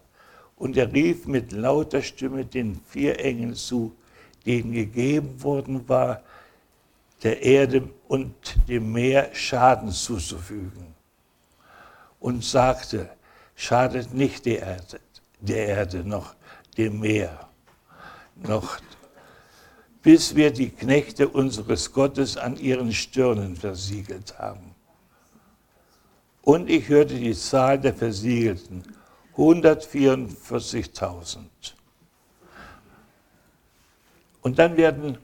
[0.56, 3.94] Und er rief mit lauter Stimme den vier Engeln zu,
[4.46, 6.22] denen gegeben worden war,
[7.22, 8.34] der Erde und
[8.68, 10.94] dem Meer Schaden zuzufügen.
[12.20, 13.08] Und sagte,
[13.56, 15.00] schadet nicht der Erde,
[15.40, 16.34] der Erde noch
[16.76, 17.48] dem Meer,
[18.36, 18.78] noch
[20.02, 24.74] bis wir die Knechte unseres Gottes an ihren Stirnen versiegelt haben.
[26.42, 28.82] Und ich hörte die Zahl der Versiegelten,
[29.36, 31.44] 144.000.
[34.40, 35.18] Und dann werden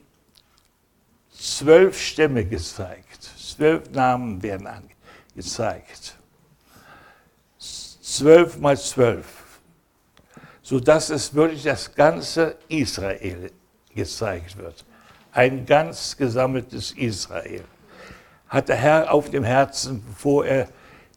[1.37, 4.69] zwölf Stämme gezeigt, zwölf Namen werden
[5.35, 6.15] gezeigt.
[7.57, 9.34] Zwölf mal zwölf,
[10.65, 13.51] sodass es wirklich das ganze Israel
[13.93, 14.83] gezeigt wird.
[15.31, 17.63] Ein ganz gesammeltes Israel.
[18.47, 20.67] Hat der Herr auf dem Herzen, bevor er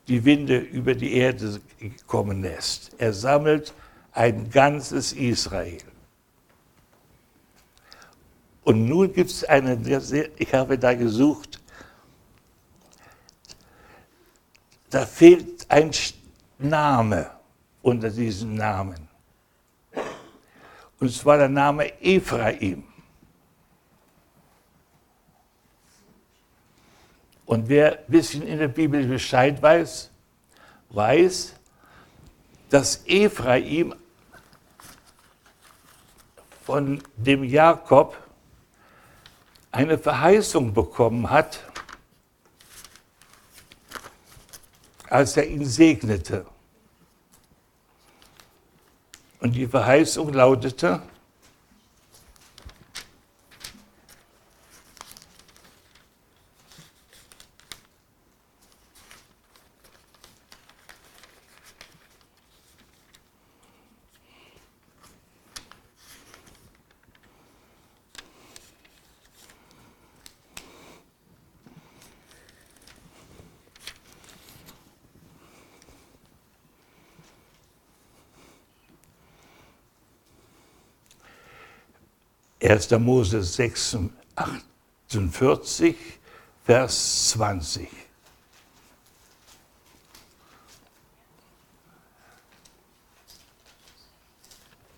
[0.06, 1.62] die Winde über die Erde
[2.06, 2.90] kommen lässt.
[2.98, 3.72] Er sammelt
[4.12, 5.80] ein ganzes Israel.
[8.64, 9.78] Und nun gibt es eine,
[10.36, 11.58] ich habe da gesucht,
[14.90, 15.90] da fehlt ein
[16.58, 17.30] Name
[17.80, 19.07] unter diesem Namen.
[21.00, 22.84] Und zwar der Name Ephraim.
[27.46, 30.10] Und wer ein bisschen in der Bibel Bescheid weiß,
[30.90, 31.54] weiß,
[32.68, 33.94] dass Ephraim
[36.64, 38.16] von dem Jakob
[39.70, 41.64] eine Verheißung bekommen hat,
[45.08, 46.44] als er ihn segnete.
[49.40, 51.02] Und die Verheißung lautete,
[82.60, 83.98] Erster Mose 6,
[85.08, 85.96] 48,
[86.64, 87.88] Vers 20.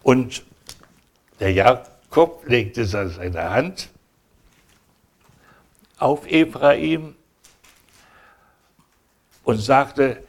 [0.03, 0.43] Und
[1.39, 3.91] der Jakob legte seine Hand
[5.99, 7.15] auf Ephraim
[9.45, 10.23] und sagte,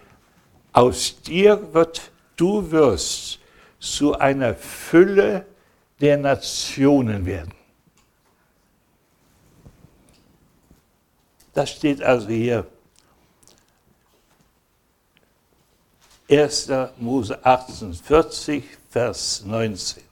[0.73, 3.39] aus dir wird, du wirst
[3.79, 5.45] zu einer Fülle
[6.01, 7.53] der Nationen werden.
[11.53, 12.65] Das steht also hier.
[16.29, 16.71] 1.
[16.97, 17.93] Mose 18,
[18.89, 20.03] Vers 19.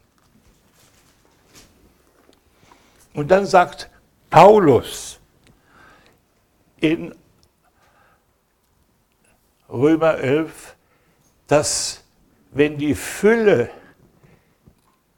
[3.13, 3.89] Und dann sagt
[4.29, 5.19] Paulus
[6.77, 7.15] in
[9.69, 10.75] Römer 11,
[11.47, 12.03] dass
[12.51, 13.71] wenn die Fülle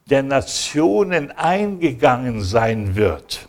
[0.06, 3.48] der Nationen eingegangen sein wird,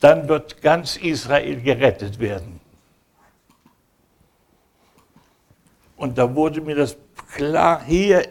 [0.00, 2.60] dann wird ganz Israel gerettet werden.
[5.96, 6.96] Und da wurde mir das
[7.34, 8.28] klar hier,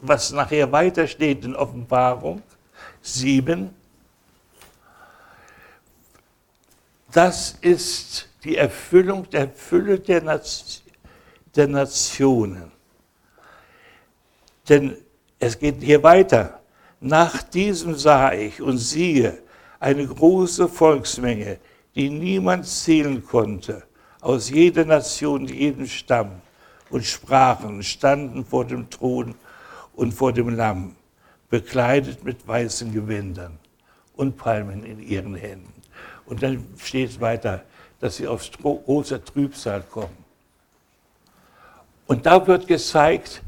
[0.00, 2.42] was nachher weiter steht in Offenbarung
[3.02, 3.74] 7.
[7.12, 10.22] Das ist die Erfüllung der Fülle der,
[11.68, 12.72] Nationen.
[14.72, 14.96] Denn
[15.38, 16.60] es geht hier weiter.
[16.98, 19.36] Nach diesem sah ich und siehe
[19.78, 21.58] eine große Volksmenge,
[21.94, 23.82] die niemand zählen konnte,
[24.22, 26.40] aus jeder Nation, jedem Stamm
[26.88, 29.34] und sprachen, standen vor dem Thron
[29.94, 30.96] und vor dem Lamm,
[31.50, 33.58] bekleidet mit weißen Gewändern
[34.16, 35.82] und Palmen in ihren Händen.
[36.24, 37.62] Und dann steht es weiter,
[38.00, 40.24] dass sie aus großer Trübsal kommen.
[42.06, 43.42] Und da wird gezeigt,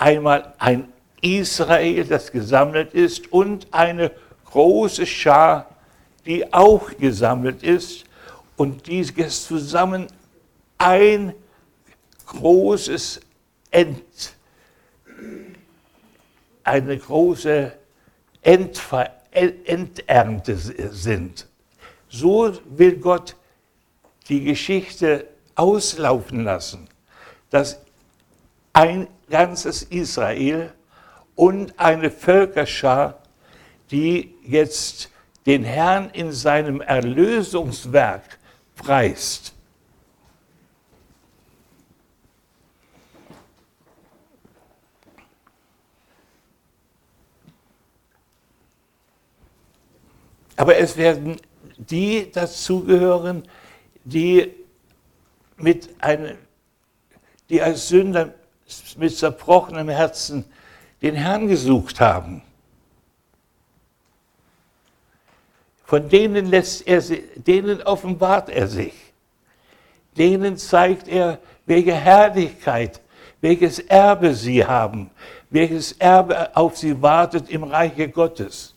[0.00, 4.10] einmal ein Israel, das gesammelt ist, und eine
[4.46, 5.68] große Schar,
[6.24, 8.04] die auch gesammelt ist,
[8.56, 9.14] und dies
[9.46, 10.06] zusammen
[10.78, 11.34] ein
[12.26, 13.20] großes
[13.70, 14.34] End,
[16.64, 17.72] eine große
[18.42, 21.46] Endver Endernte sind.
[22.08, 23.36] So will Gott
[24.28, 26.88] die Geschichte auslaufen lassen,
[27.50, 27.78] dass
[28.72, 30.72] ein ganzes Israel
[31.34, 33.18] und eine Völkerschar,
[33.90, 35.10] die jetzt
[35.46, 38.38] den Herrn in seinem Erlösungswerk
[38.76, 39.54] preist.
[50.56, 51.40] Aber es werden
[51.78, 53.48] die dazugehören,
[54.04, 54.54] die
[55.56, 56.36] mit einem,
[57.48, 58.34] die als Sünder
[58.96, 60.44] mit zerbrochenem Herzen
[61.02, 62.42] den Herrn gesucht haben.
[65.84, 67.02] Von denen lässt er
[67.34, 68.94] denen offenbart er sich.
[70.16, 73.00] Denen zeigt er, welche Herrlichkeit,
[73.40, 75.10] welches Erbe sie haben,
[75.50, 78.74] welches Erbe auf sie wartet im Reiche Gottes.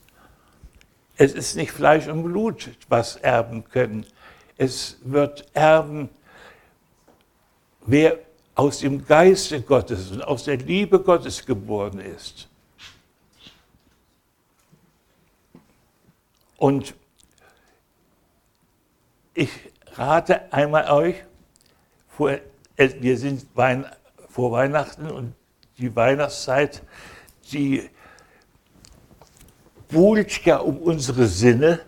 [1.16, 4.06] Es ist nicht Fleisch und Blut, was erben können.
[4.58, 6.10] Es wird erben,
[7.86, 8.18] wer
[8.56, 12.47] aus dem Geiste Gottes und aus der Liebe Gottes geboren ist.
[16.58, 16.93] Und
[19.34, 19.49] ich
[19.93, 21.24] rate einmal euch,
[22.08, 22.38] vor,
[22.78, 23.47] wir sind
[24.30, 25.34] vor Weihnachten und
[25.78, 26.84] die Weihnachtszeit,
[27.51, 27.89] die
[29.89, 31.80] buhlt ja um unsere Sinne,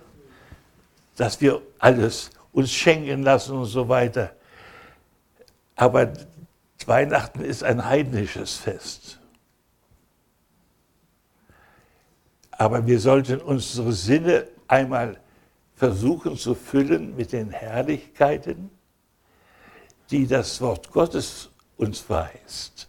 [1.16, 4.36] dass wir alles uns schenken lassen und so weiter.
[5.76, 6.11] Aber
[6.88, 9.19] Weihnachten ist ein heidnisches Fest.
[12.51, 15.19] Aber wir sollten unsere Sinne einmal
[15.75, 18.69] versuchen zu füllen mit den Herrlichkeiten,
[20.09, 22.88] die das Wort Gottes uns verheißt.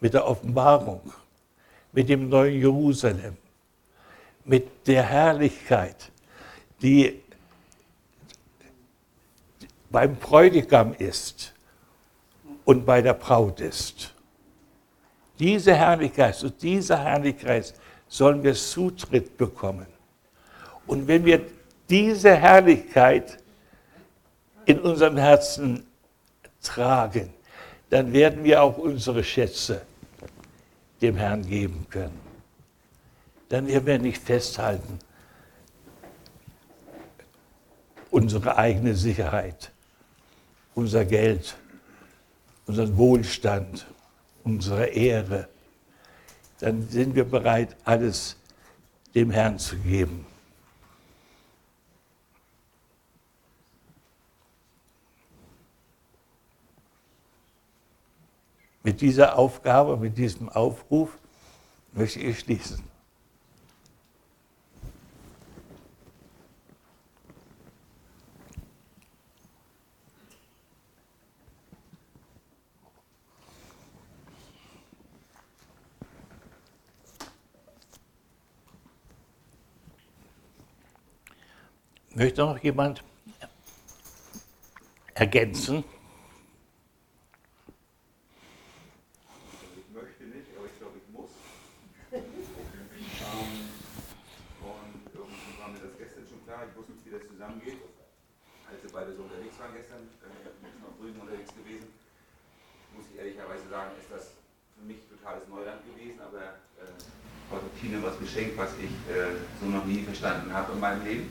[0.00, 1.12] Mit der Offenbarung
[1.92, 3.36] mit dem neuen Jerusalem,
[4.44, 6.10] mit der Herrlichkeit,
[6.82, 7.20] die
[9.90, 11.54] beim Bräutigam ist
[12.68, 14.12] und bei der Braut ist.
[15.38, 17.72] Diese Herrlichkeit, zu dieser Herrlichkeit
[18.08, 19.86] sollen wir Zutritt bekommen.
[20.86, 21.40] Und wenn wir
[21.88, 23.38] diese Herrlichkeit
[24.66, 25.86] in unserem Herzen
[26.62, 27.32] tragen,
[27.88, 29.80] dann werden wir auch unsere Schätze
[31.00, 32.20] dem Herrn geben können.
[33.48, 34.98] Dann werden wir nicht festhalten
[38.10, 39.70] unsere eigene Sicherheit,
[40.74, 41.56] unser Geld,
[42.68, 43.86] unseren Wohlstand,
[44.44, 45.48] unsere Ehre.
[46.60, 48.36] Dann sind wir bereit, alles
[49.14, 50.26] dem Herrn zu geben.
[58.82, 61.18] Mit dieser Aufgabe, mit diesem Aufruf
[61.92, 62.82] möchte ich schließen.
[82.18, 83.04] Möchte noch jemand
[85.14, 85.84] ergänzen?
[108.28, 111.30] Geschenk, was ich äh, so noch nie verstanden habe in meinem Leben.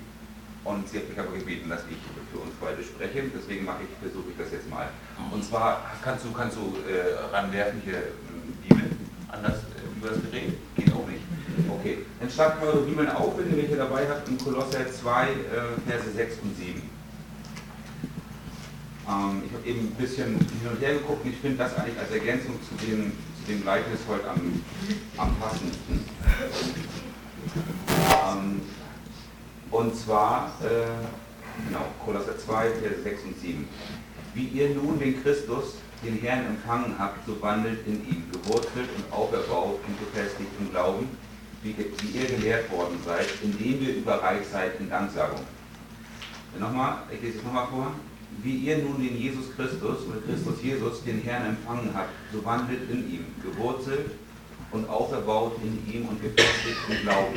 [0.64, 1.98] Und sie hat mich aber gebeten, dass ich
[2.32, 3.24] für uns beide spreche.
[3.34, 4.90] Deswegen mache ich, versuche ich das jetzt mal.
[5.32, 8.12] Und zwar kannst du, kannst du äh, ranwerfen hier
[8.68, 8.92] Bibel
[9.32, 10.58] anders äh, über das Gerät?
[10.76, 11.24] Geht auch nicht.
[11.70, 15.30] Okay, dann schlagt mal eure Bibeln auf, wenn ihr welche dabei habt, in Kolosser 2,
[15.30, 15.36] äh,
[15.88, 16.82] Verse 6 und 7.
[19.08, 21.98] Ähm, ich habe eben ein bisschen hin und her geguckt und ich finde das eigentlich
[21.98, 24.64] als Ergänzung zu dem, zu dem Gleichnis heute am,
[25.18, 26.04] am passendsten.
[28.30, 28.62] Ähm,
[29.72, 33.68] und zwar, äh, genau, Kolosser 2, Vers 6 und 7.
[34.34, 39.12] Wie ihr nun den Christus, den Herrn empfangen habt, so wandelt in ihm, gewurzelt und
[39.12, 41.08] auferbaut und befestigt im Glauben,
[41.68, 45.42] wie, wie ihr gelehrt worden seid, indem ihr überreich seid in Danksagung.
[46.60, 47.92] Nochmal, ich lese es nochmal vor.
[48.44, 52.90] Wie ihr nun den Jesus Christus oder Christus Jesus, den Herrn empfangen habt, so wandelt
[52.90, 54.12] in ihm, gewurzelt
[54.72, 57.36] und auferbaut in ihm und gefestigt im Glauben.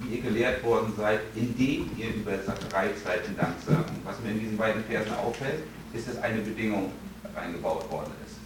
[0.00, 3.96] Wie ihr gelehrt worden seid, indem ihr über seid in Danksagen.
[4.04, 5.62] Was mir in diesen beiden Versen auffällt,
[5.92, 6.92] ist, dass eine Bedingung
[7.34, 8.36] eingebaut worden ist.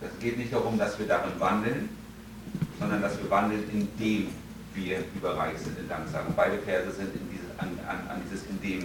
[0.00, 1.88] Es geht nicht darum, dass wir darin wandeln,
[2.78, 4.28] sondern dass wir wandeln, indem
[4.74, 6.34] wir überreich sind in Danksagen.
[6.36, 8.82] Beide Verse sind in dieses, an, an, an dieses in dem,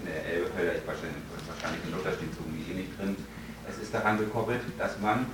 [0.00, 3.16] in der Elberfelder, ich wahrscheinlich, wahrscheinlich in Luther steht so irgendwie eh nicht drin.
[3.68, 5.26] Es ist daran gekoppelt, dass man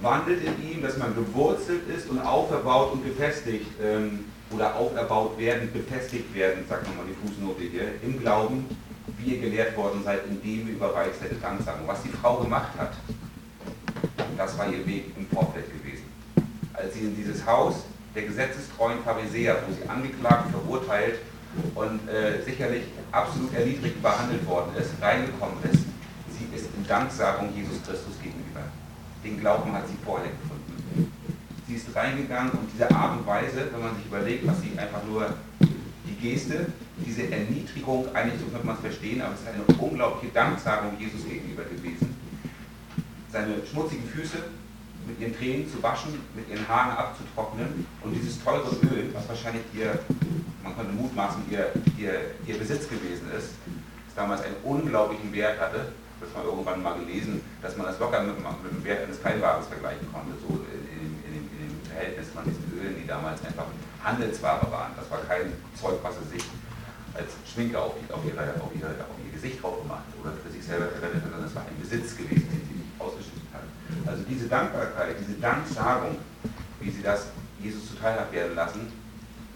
[0.00, 5.70] wandelt in ihm, dass man gewurzelt ist und auferbaut und gefestigt ähm, oder auferbaut werden,
[5.72, 8.66] befestigt werden, sagt nochmal die Fußnote hier, im Glauben,
[9.18, 11.86] wie ihr gelehrt worden seid, indem ihr überreich seid in Danksagen.
[11.86, 12.92] Was die Frau gemacht hat,
[14.36, 15.89] das war ihr Weg im Vorfeld gewesen.
[16.82, 21.18] Als sie in dieses Haus der gesetzestreuen Pharisäer, wo sie angeklagt, verurteilt
[21.74, 25.84] und äh, sicherlich absolut erniedrigt behandelt worden ist, reingekommen ist,
[26.30, 28.62] sie ist in Danksagung Jesus Christus gegenüber.
[29.22, 31.12] Den Glauben hat sie vorher gefunden.
[31.68, 35.04] Sie ist reingegangen und diese Art und Weise, wenn man sich überlegt, was sie einfach
[35.04, 36.66] nur die Geste,
[37.04, 41.24] diese Erniedrigung, eigentlich so könnte man es verstehen, aber es ist eine unglaubliche Danksagung Jesus
[41.28, 42.16] gegenüber gewesen.
[43.30, 44.38] Seine schmutzigen Füße
[45.06, 49.62] mit ihren Tränen zu waschen, mit ihren Haaren abzutrocknen und dieses teure Öl, was wahrscheinlich
[49.74, 49.98] ihr,
[50.62, 53.54] man könnte mutmaßen, ihr, ihr, ihr Besitz gewesen ist,
[54.06, 58.22] das damals einen unglaublichen Wert hatte, das mal irgendwann mal gelesen, dass man das locker
[58.22, 61.80] mit, mit dem Wert eines Kleinwagens vergleichen konnte, so in, in, in, dem, in dem
[61.88, 63.66] Verhältnis von diesen Ölen, die damals einfach
[64.04, 64.92] Handelsware waren.
[64.96, 66.44] Das war kein Zeug, was sie sich
[67.14, 70.62] als Schminke auf, auf, ihre, auf, ihre, auf ihr Gesicht drauf gemacht oder für sich
[70.62, 73.64] selber verwendet hat, sondern es war ein Besitz gewesen, den sie ausgeschüttet hat.
[74.06, 76.16] Also diese Dankbarkeit, diese Danksagung,
[76.80, 77.26] wie sie das
[77.60, 78.92] Jesus zuteil hat werden lassen,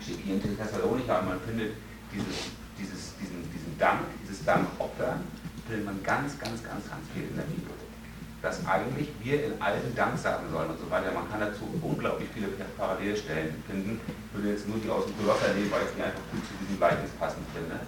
[0.00, 1.72] steht hier in Thessalonicher und man findet
[2.12, 5.16] dieses, dieses, diesen, diesen Dank, dieses Dankopfer,
[5.66, 7.72] findet man ganz, ganz, ganz, ganz viel in der Bibel.
[8.42, 11.08] Dass eigentlich wir in allen Dank sagen sollen und so weiter.
[11.16, 13.98] Man kann dazu unglaublich viele Parallelstellen finden.
[14.04, 16.52] Ich würde jetzt nur die aus dem Kolosser nehmen, weil ich die einfach gut zu
[16.60, 17.80] diesem Gleichnis passend finde.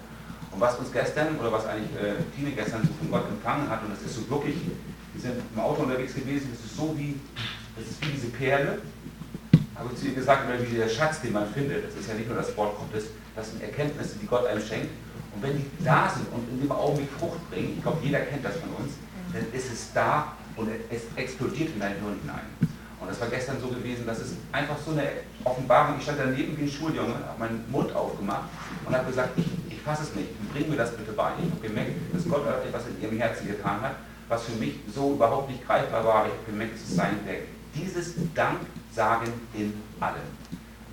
[0.49, 3.85] Und was uns gestern, oder was eigentlich äh, Tine gestern so von Gott empfangen hat,
[3.85, 4.57] und das ist so wirklich,
[5.17, 7.19] wir sind im Auto unterwegs gewesen, das ist so wie,
[7.75, 8.79] das ist wie diese Perle,
[9.75, 11.85] habe ich zu ihr gesagt, oder wie der Schatz, den man findet.
[11.85, 14.89] Das ist ja nicht nur das Wort Gottes, das sind Erkenntnisse, die Gott einem schenkt.
[15.33, 18.45] Und wenn die da sind und in dem Augenblick Frucht bringen, ich glaube, jeder kennt
[18.45, 18.93] das von uns,
[19.33, 22.45] dann ist es da und es explodiert in dein Hirn hinein.
[22.99, 25.03] Und das war gestern so gewesen, dass es einfach so eine
[25.43, 28.49] Offenbarung, ich stand daneben wie ein Schuljunge, habe meinen Mund aufgemacht
[28.85, 31.31] und habe gesagt, ich, ich fasse es nicht, bring mir das bitte bei.
[31.37, 33.95] Ich habe gemerkt, dass Gott etwas in ihrem Herzen getan hat,
[34.29, 36.25] was für mich so überhaupt nicht greifbar war.
[36.25, 37.43] Ich habe gemerkt, es sein Werk.
[37.75, 40.15] Dieses Danksagen in allem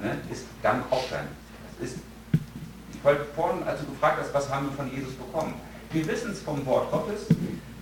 [0.01, 1.27] ne, ist Dankopfern.
[1.79, 1.99] Das ist,
[2.93, 5.55] ich wollte vorhin, als du gefragt hast, was haben wir von Jesus bekommen?
[5.93, 7.27] Wir wissen es vom Wort Gottes,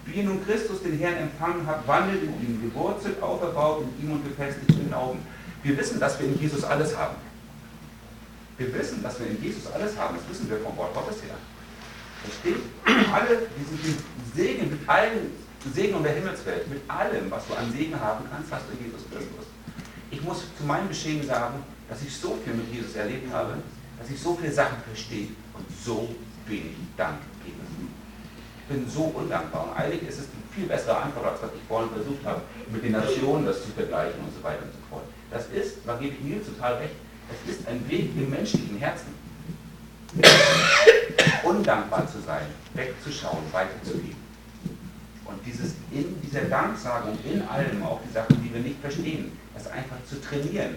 [0.04, 4.24] wie nun Christus den Herrn empfangen habt, wandelt in ihm, gewurzelt, auferbaut in ihm und
[4.24, 5.20] gefestigt im Glauben.
[5.62, 7.14] Wir wissen, dass wir in Jesus alles haben.
[8.58, 10.16] Wir wissen, dass wir in Jesus alles haben.
[10.16, 11.34] Das wissen wir vom Wort Gottes her.
[12.26, 12.56] Es steht,
[13.12, 13.98] alle diesen
[14.34, 15.30] Segen mit allen
[15.74, 19.02] Segen der Himmelswelt, mit allem, was du an Segen haben kannst, hast du in Jesus
[19.10, 19.46] Christus.
[20.10, 23.54] Ich muss zu meinem Geschehen sagen, dass ich so viel mit Jesus erlebt habe,
[23.98, 26.08] dass ich so viele Sachen verstehe und so
[26.46, 27.56] wenig Dank gebe.
[28.62, 31.62] Ich bin so undankbar und eigentlich ist es die viel bessere Antwort, als was ich
[31.68, 35.04] vorhin versucht habe, mit den Nationen das zu vergleichen und so weiter und so fort.
[35.30, 36.94] Das ist, da gebe ich mir total recht,
[37.30, 39.14] es ist ein Weg im menschlichen Herzen.
[41.42, 44.22] Undankbar zu sein, wegzuschauen, weiterzugeben.
[45.24, 49.66] Und dieses in dieser Danksagung, in allem, auch die Sachen, die wir nicht verstehen, das
[49.68, 50.76] einfach zu trainieren.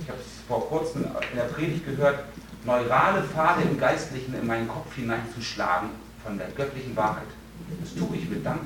[0.00, 2.24] Ich habe es vor kurzem in der Predigt gehört,
[2.64, 5.90] neurale Pfade im Geistlichen in meinen Kopf hineinzuschlagen
[6.24, 7.28] von der göttlichen Wahrheit.
[7.80, 8.62] Das tue ich mit Dank.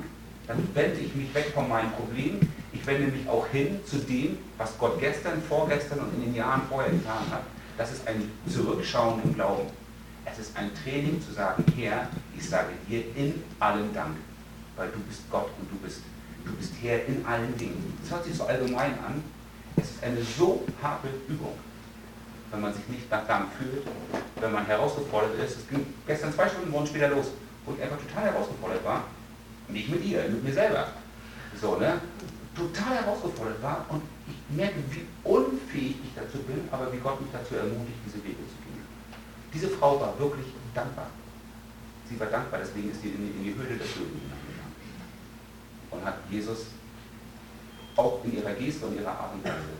[0.47, 2.51] Dann wende ich mich weg von meinen Problemen.
[2.73, 6.61] Ich wende mich auch hin zu dem, was Gott gestern, vorgestern und in den Jahren
[6.69, 7.43] vorher getan hat.
[7.77, 9.67] Das ist ein Zurückschauen im Glauben.
[10.25, 12.07] Es ist ein Training zu sagen, Herr,
[12.37, 14.15] ich sage dir in allem Dank,
[14.75, 15.99] weil du bist Gott und du bist,
[16.45, 17.97] du bist Herr in allen Dingen.
[18.01, 19.23] Das hört sich so allgemein an.
[19.75, 21.53] Es ist eine so harte Übung,
[22.51, 23.85] wenn man sich nicht nach Dank fühlt,
[24.39, 25.57] wenn man herausgefordert ist.
[25.57, 27.27] Es ging gestern zwei Stunden wurden später los,
[27.65, 29.03] wo ich einfach total herausgefordert war.
[29.67, 30.87] Nicht mit ihr, mit mir selber.
[31.59, 31.99] So, ne?
[32.55, 37.31] Total herausgefordert war und ich merke, wie unfähig ich dazu bin, aber wie Gott mich
[37.33, 38.62] dazu ermutigt, diese Wege zu.
[39.53, 41.07] Diese Frau war wirklich dankbar.
[42.09, 44.73] Sie war dankbar, deswegen ist sie in die, in die Höhle des Löwen hineingegangen.
[45.91, 46.73] Und hat Jesus
[47.95, 49.77] auch in ihrer Geste und ihrer Art und Weise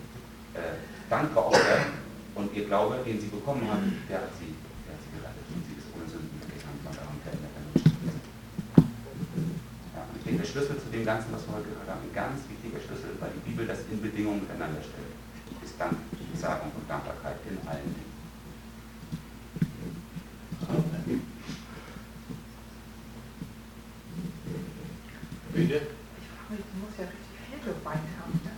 [0.54, 0.78] äh,
[1.10, 1.90] dankbar aufgehört.
[2.36, 4.54] Und ihr Glaube, den sie bekommen hat, der hat sie,
[4.86, 5.46] der hat sie gerettet.
[5.54, 6.78] Und sie ist ohne Sünden weggegangen.
[6.86, 7.50] Und daran fällt ja,
[10.06, 12.46] und Ich denke, der Schlüssel zu dem Ganzen, was wir heute gehört haben, ein ganz
[12.46, 15.14] wichtiger Schlüssel, weil die Bibel das in Bedingungen miteinander stellt,
[15.62, 15.98] ist Dank,
[16.38, 18.13] Sagung und Dankbarkeit in allen Dingen.
[25.54, 25.82] Bitte?
[26.50, 28.34] Sie muss ja richtig viel geweint haben.
[28.44, 28.52] Ne?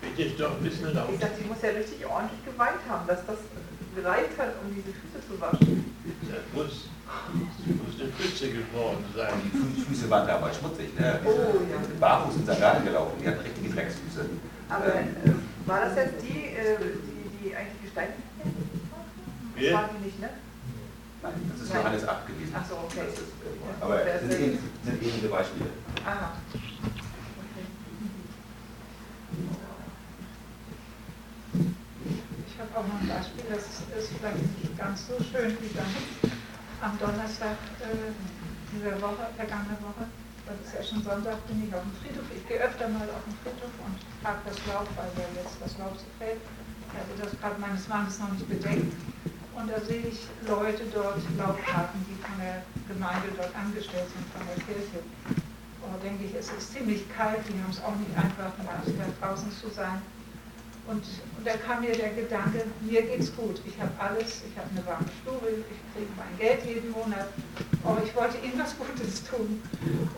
[0.00, 1.08] Bitte ist doch ein bisschen laut.
[1.12, 3.38] Ich dachte, sie muss ja richtig ordentlich geweint haben, dass das
[3.96, 5.84] gereicht hat, um diese Füße zu waschen.
[6.28, 9.32] Das muss, das muss eine Pfütze geworden sein.
[9.44, 11.20] Die Fü- Füße waren dabei schmutzig, ne?
[11.24, 11.28] Oh,
[11.68, 11.78] ja.
[11.80, 14.26] Die sind barfuß in Sandalen gelaufen, die hatten richtige Drecksfüße.
[14.68, 18.50] Aber Ähm, äh, war das jetzt die, äh, die, die eigentlich gesteinigt wurde?
[19.54, 19.74] Das Wer?
[19.74, 20.30] war die nicht, ne?
[21.22, 21.78] Nein, das ist Nein.
[21.82, 22.52] Johannes 8 gewesen.
[22.56, 23.00] Ach so, okay.
[23.06, 25.70] Das ist, äh, aber es sind, ähn- sind ähnliche Beispiele.
[26.04, 26.36] Aha.
[27.40, 27.66] Okay.
[32.46, 33.64] Ich habe auch noch ein Beispiel, das
[33.96, 35.88] ist vielleicht nicht ganz so schön wie dann
[36.82, 38.12] am Donnerstag äh,
[38.76, 40.04] dieser Woche, vergangene Woche.
[40.44, 42.26] Das ist ja schon Sonntag, bin ich auf dem Friedhof.
[42.34, 45.78] Ich gehe öfter mal auf den Friedhof und trage das Laub, weil ja jetzt das
[45.78, 46.40] Laub so fällt.
[46.42, 48.92] Ich hatte das gerade meines Mannes noch nicht bedeckt.
[49.62, 54.42] Und da sehe ich Leute dort Laubkarten, die von der Gemeinde dort angestellt sind, von
[54.42, 54.98] der Kirche.
[55.78, 59.06] Und da denke ich, es ist ziemlich kalt, die haben es auch nicht einfach da
[59.22, 60.02] draußen zu sein.
[60.90, 61.06] Und,
[61.38, 64.82] und da kam mir der Gedanke, mir geht's gut, ich habe alles, ich habe eine
[64.82, 67.30] warme Stube, ich kriege mein Geld jeden Monat,
[67.86, 69.62] aber ich wollte ihnen was Gutes tun.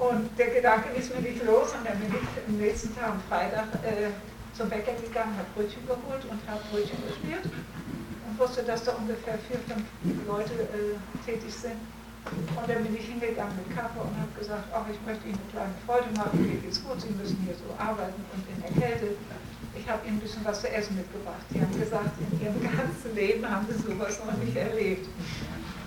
[0.00, 3.20] Und der Gedanke ließ mir nicht los und dann bin ich am nächsten Tag, am
[3.28, 4.08] Freitag, äh,
[4.56, 7.44] zum Bäcker gegangen, habe Brötchen geholt und habe Brötchen geschmiert
[8.38, 9.84] wusste, dass da ungefähr vier, fünf
[10.26, 11.78] Leute äh, tätig sind.
[12.24, 15.50] Und dann bin ich hingegangen mit Kaffee und habe gesagt, ach, ich möchte Ihnen eine
[15.52, 19.16] kleine Freude machen, mir geht's gut, Sie müssen hier so arbeiten und in der Kälte.
[19.76, 21.44] Ich habe Ihnen ein bisschen was zu essen mitgebracht.
[21.52, 25.06] Die haben gesagt, in ihrem ganzen Leben haben sie sowas noch nicht erlebt.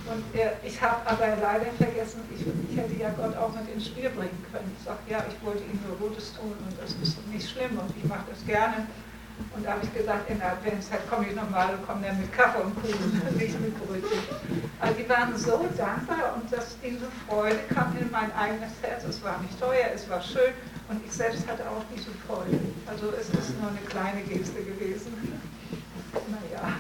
[0.08, 3.88] Und äh, ich habe aber leider vergessen, ich, ich hätte ja Gott auch mit ins
[3.88, 4.72] Spiel bringen können.
[4.78, 7.92] Ich sage, ja, ich wollte Ihnen nur Gutes tun und das ist nicht schlimm und
[7.98, 8.88] ich mache das gerne.
[9.56, 12.32] Und da habe ich gesagt, in der Adventszeit komme ich nochmal und komme dann mit
[12.32, 14.20] Kaffee und Kuchen, nicht mit Brötchen.
[14.80, 19.04] Also die waren so dankbar und dass diese Freude kam in mein eigenes Herz.
[19.04, 20.54] Es war nicht teuer, es war schön
[20.90, 22.60] und ich selbst hatte auch diese Freude.
[22.86, 25.14] Also es ist nur eine kleine Geste gewesen.
[26.30, 26.74] Naja.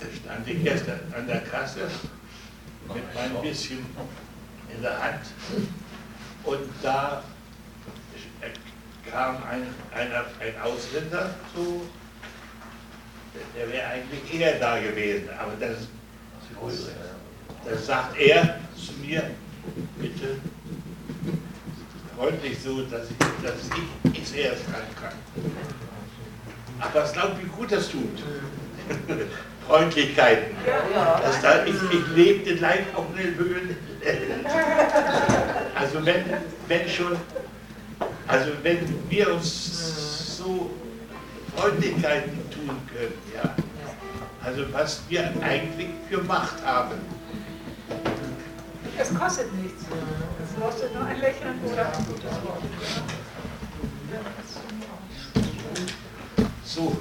[0.00, 0.86] Da stand ich erst
[1.72, 1.88] Kasse
[2.94, 3.86] mit meinem bisschen
[4.74, 5.20] in der Hand
[6.44, 7.22] und da
[9.10, 11.82] kam ein, einer, ein Ausländer zu,
[13.56, 15.86] der wäre eigentlich eher da gewesen, aber das,
[17.64, 19.30] das sagt er zu mir,
[19.98, 20.38] bitte
[22.16, 23.54] freundlich so, dass ich, dass
[24.04, 25.14] ich, ich zuerst ran kann.
[26.80, 28.22] Aber es glaubt, wie gut das tut.
[29.66, 30.56] Freundlichkeiten.
[31.22, 33.76] Das, das, ich, ich lebe den Leib auf den Höhen.
[35.74, 36.24] Also wenn,
[36.68, 37.16] wenn schon,
[38.26, 40.70] also wenn wir uns so
[41.56, 43.54] Freundlichkeiten tun können, ja.
[44.44, 46.96] Also was wir eigentlich für Macht haben.
[48.98, 49.84] Es kostet nichts.
[49.84, 52.62] Es kostet nur ein Lächeln oder ein gutes Wort.
[56.64, 56.96] So.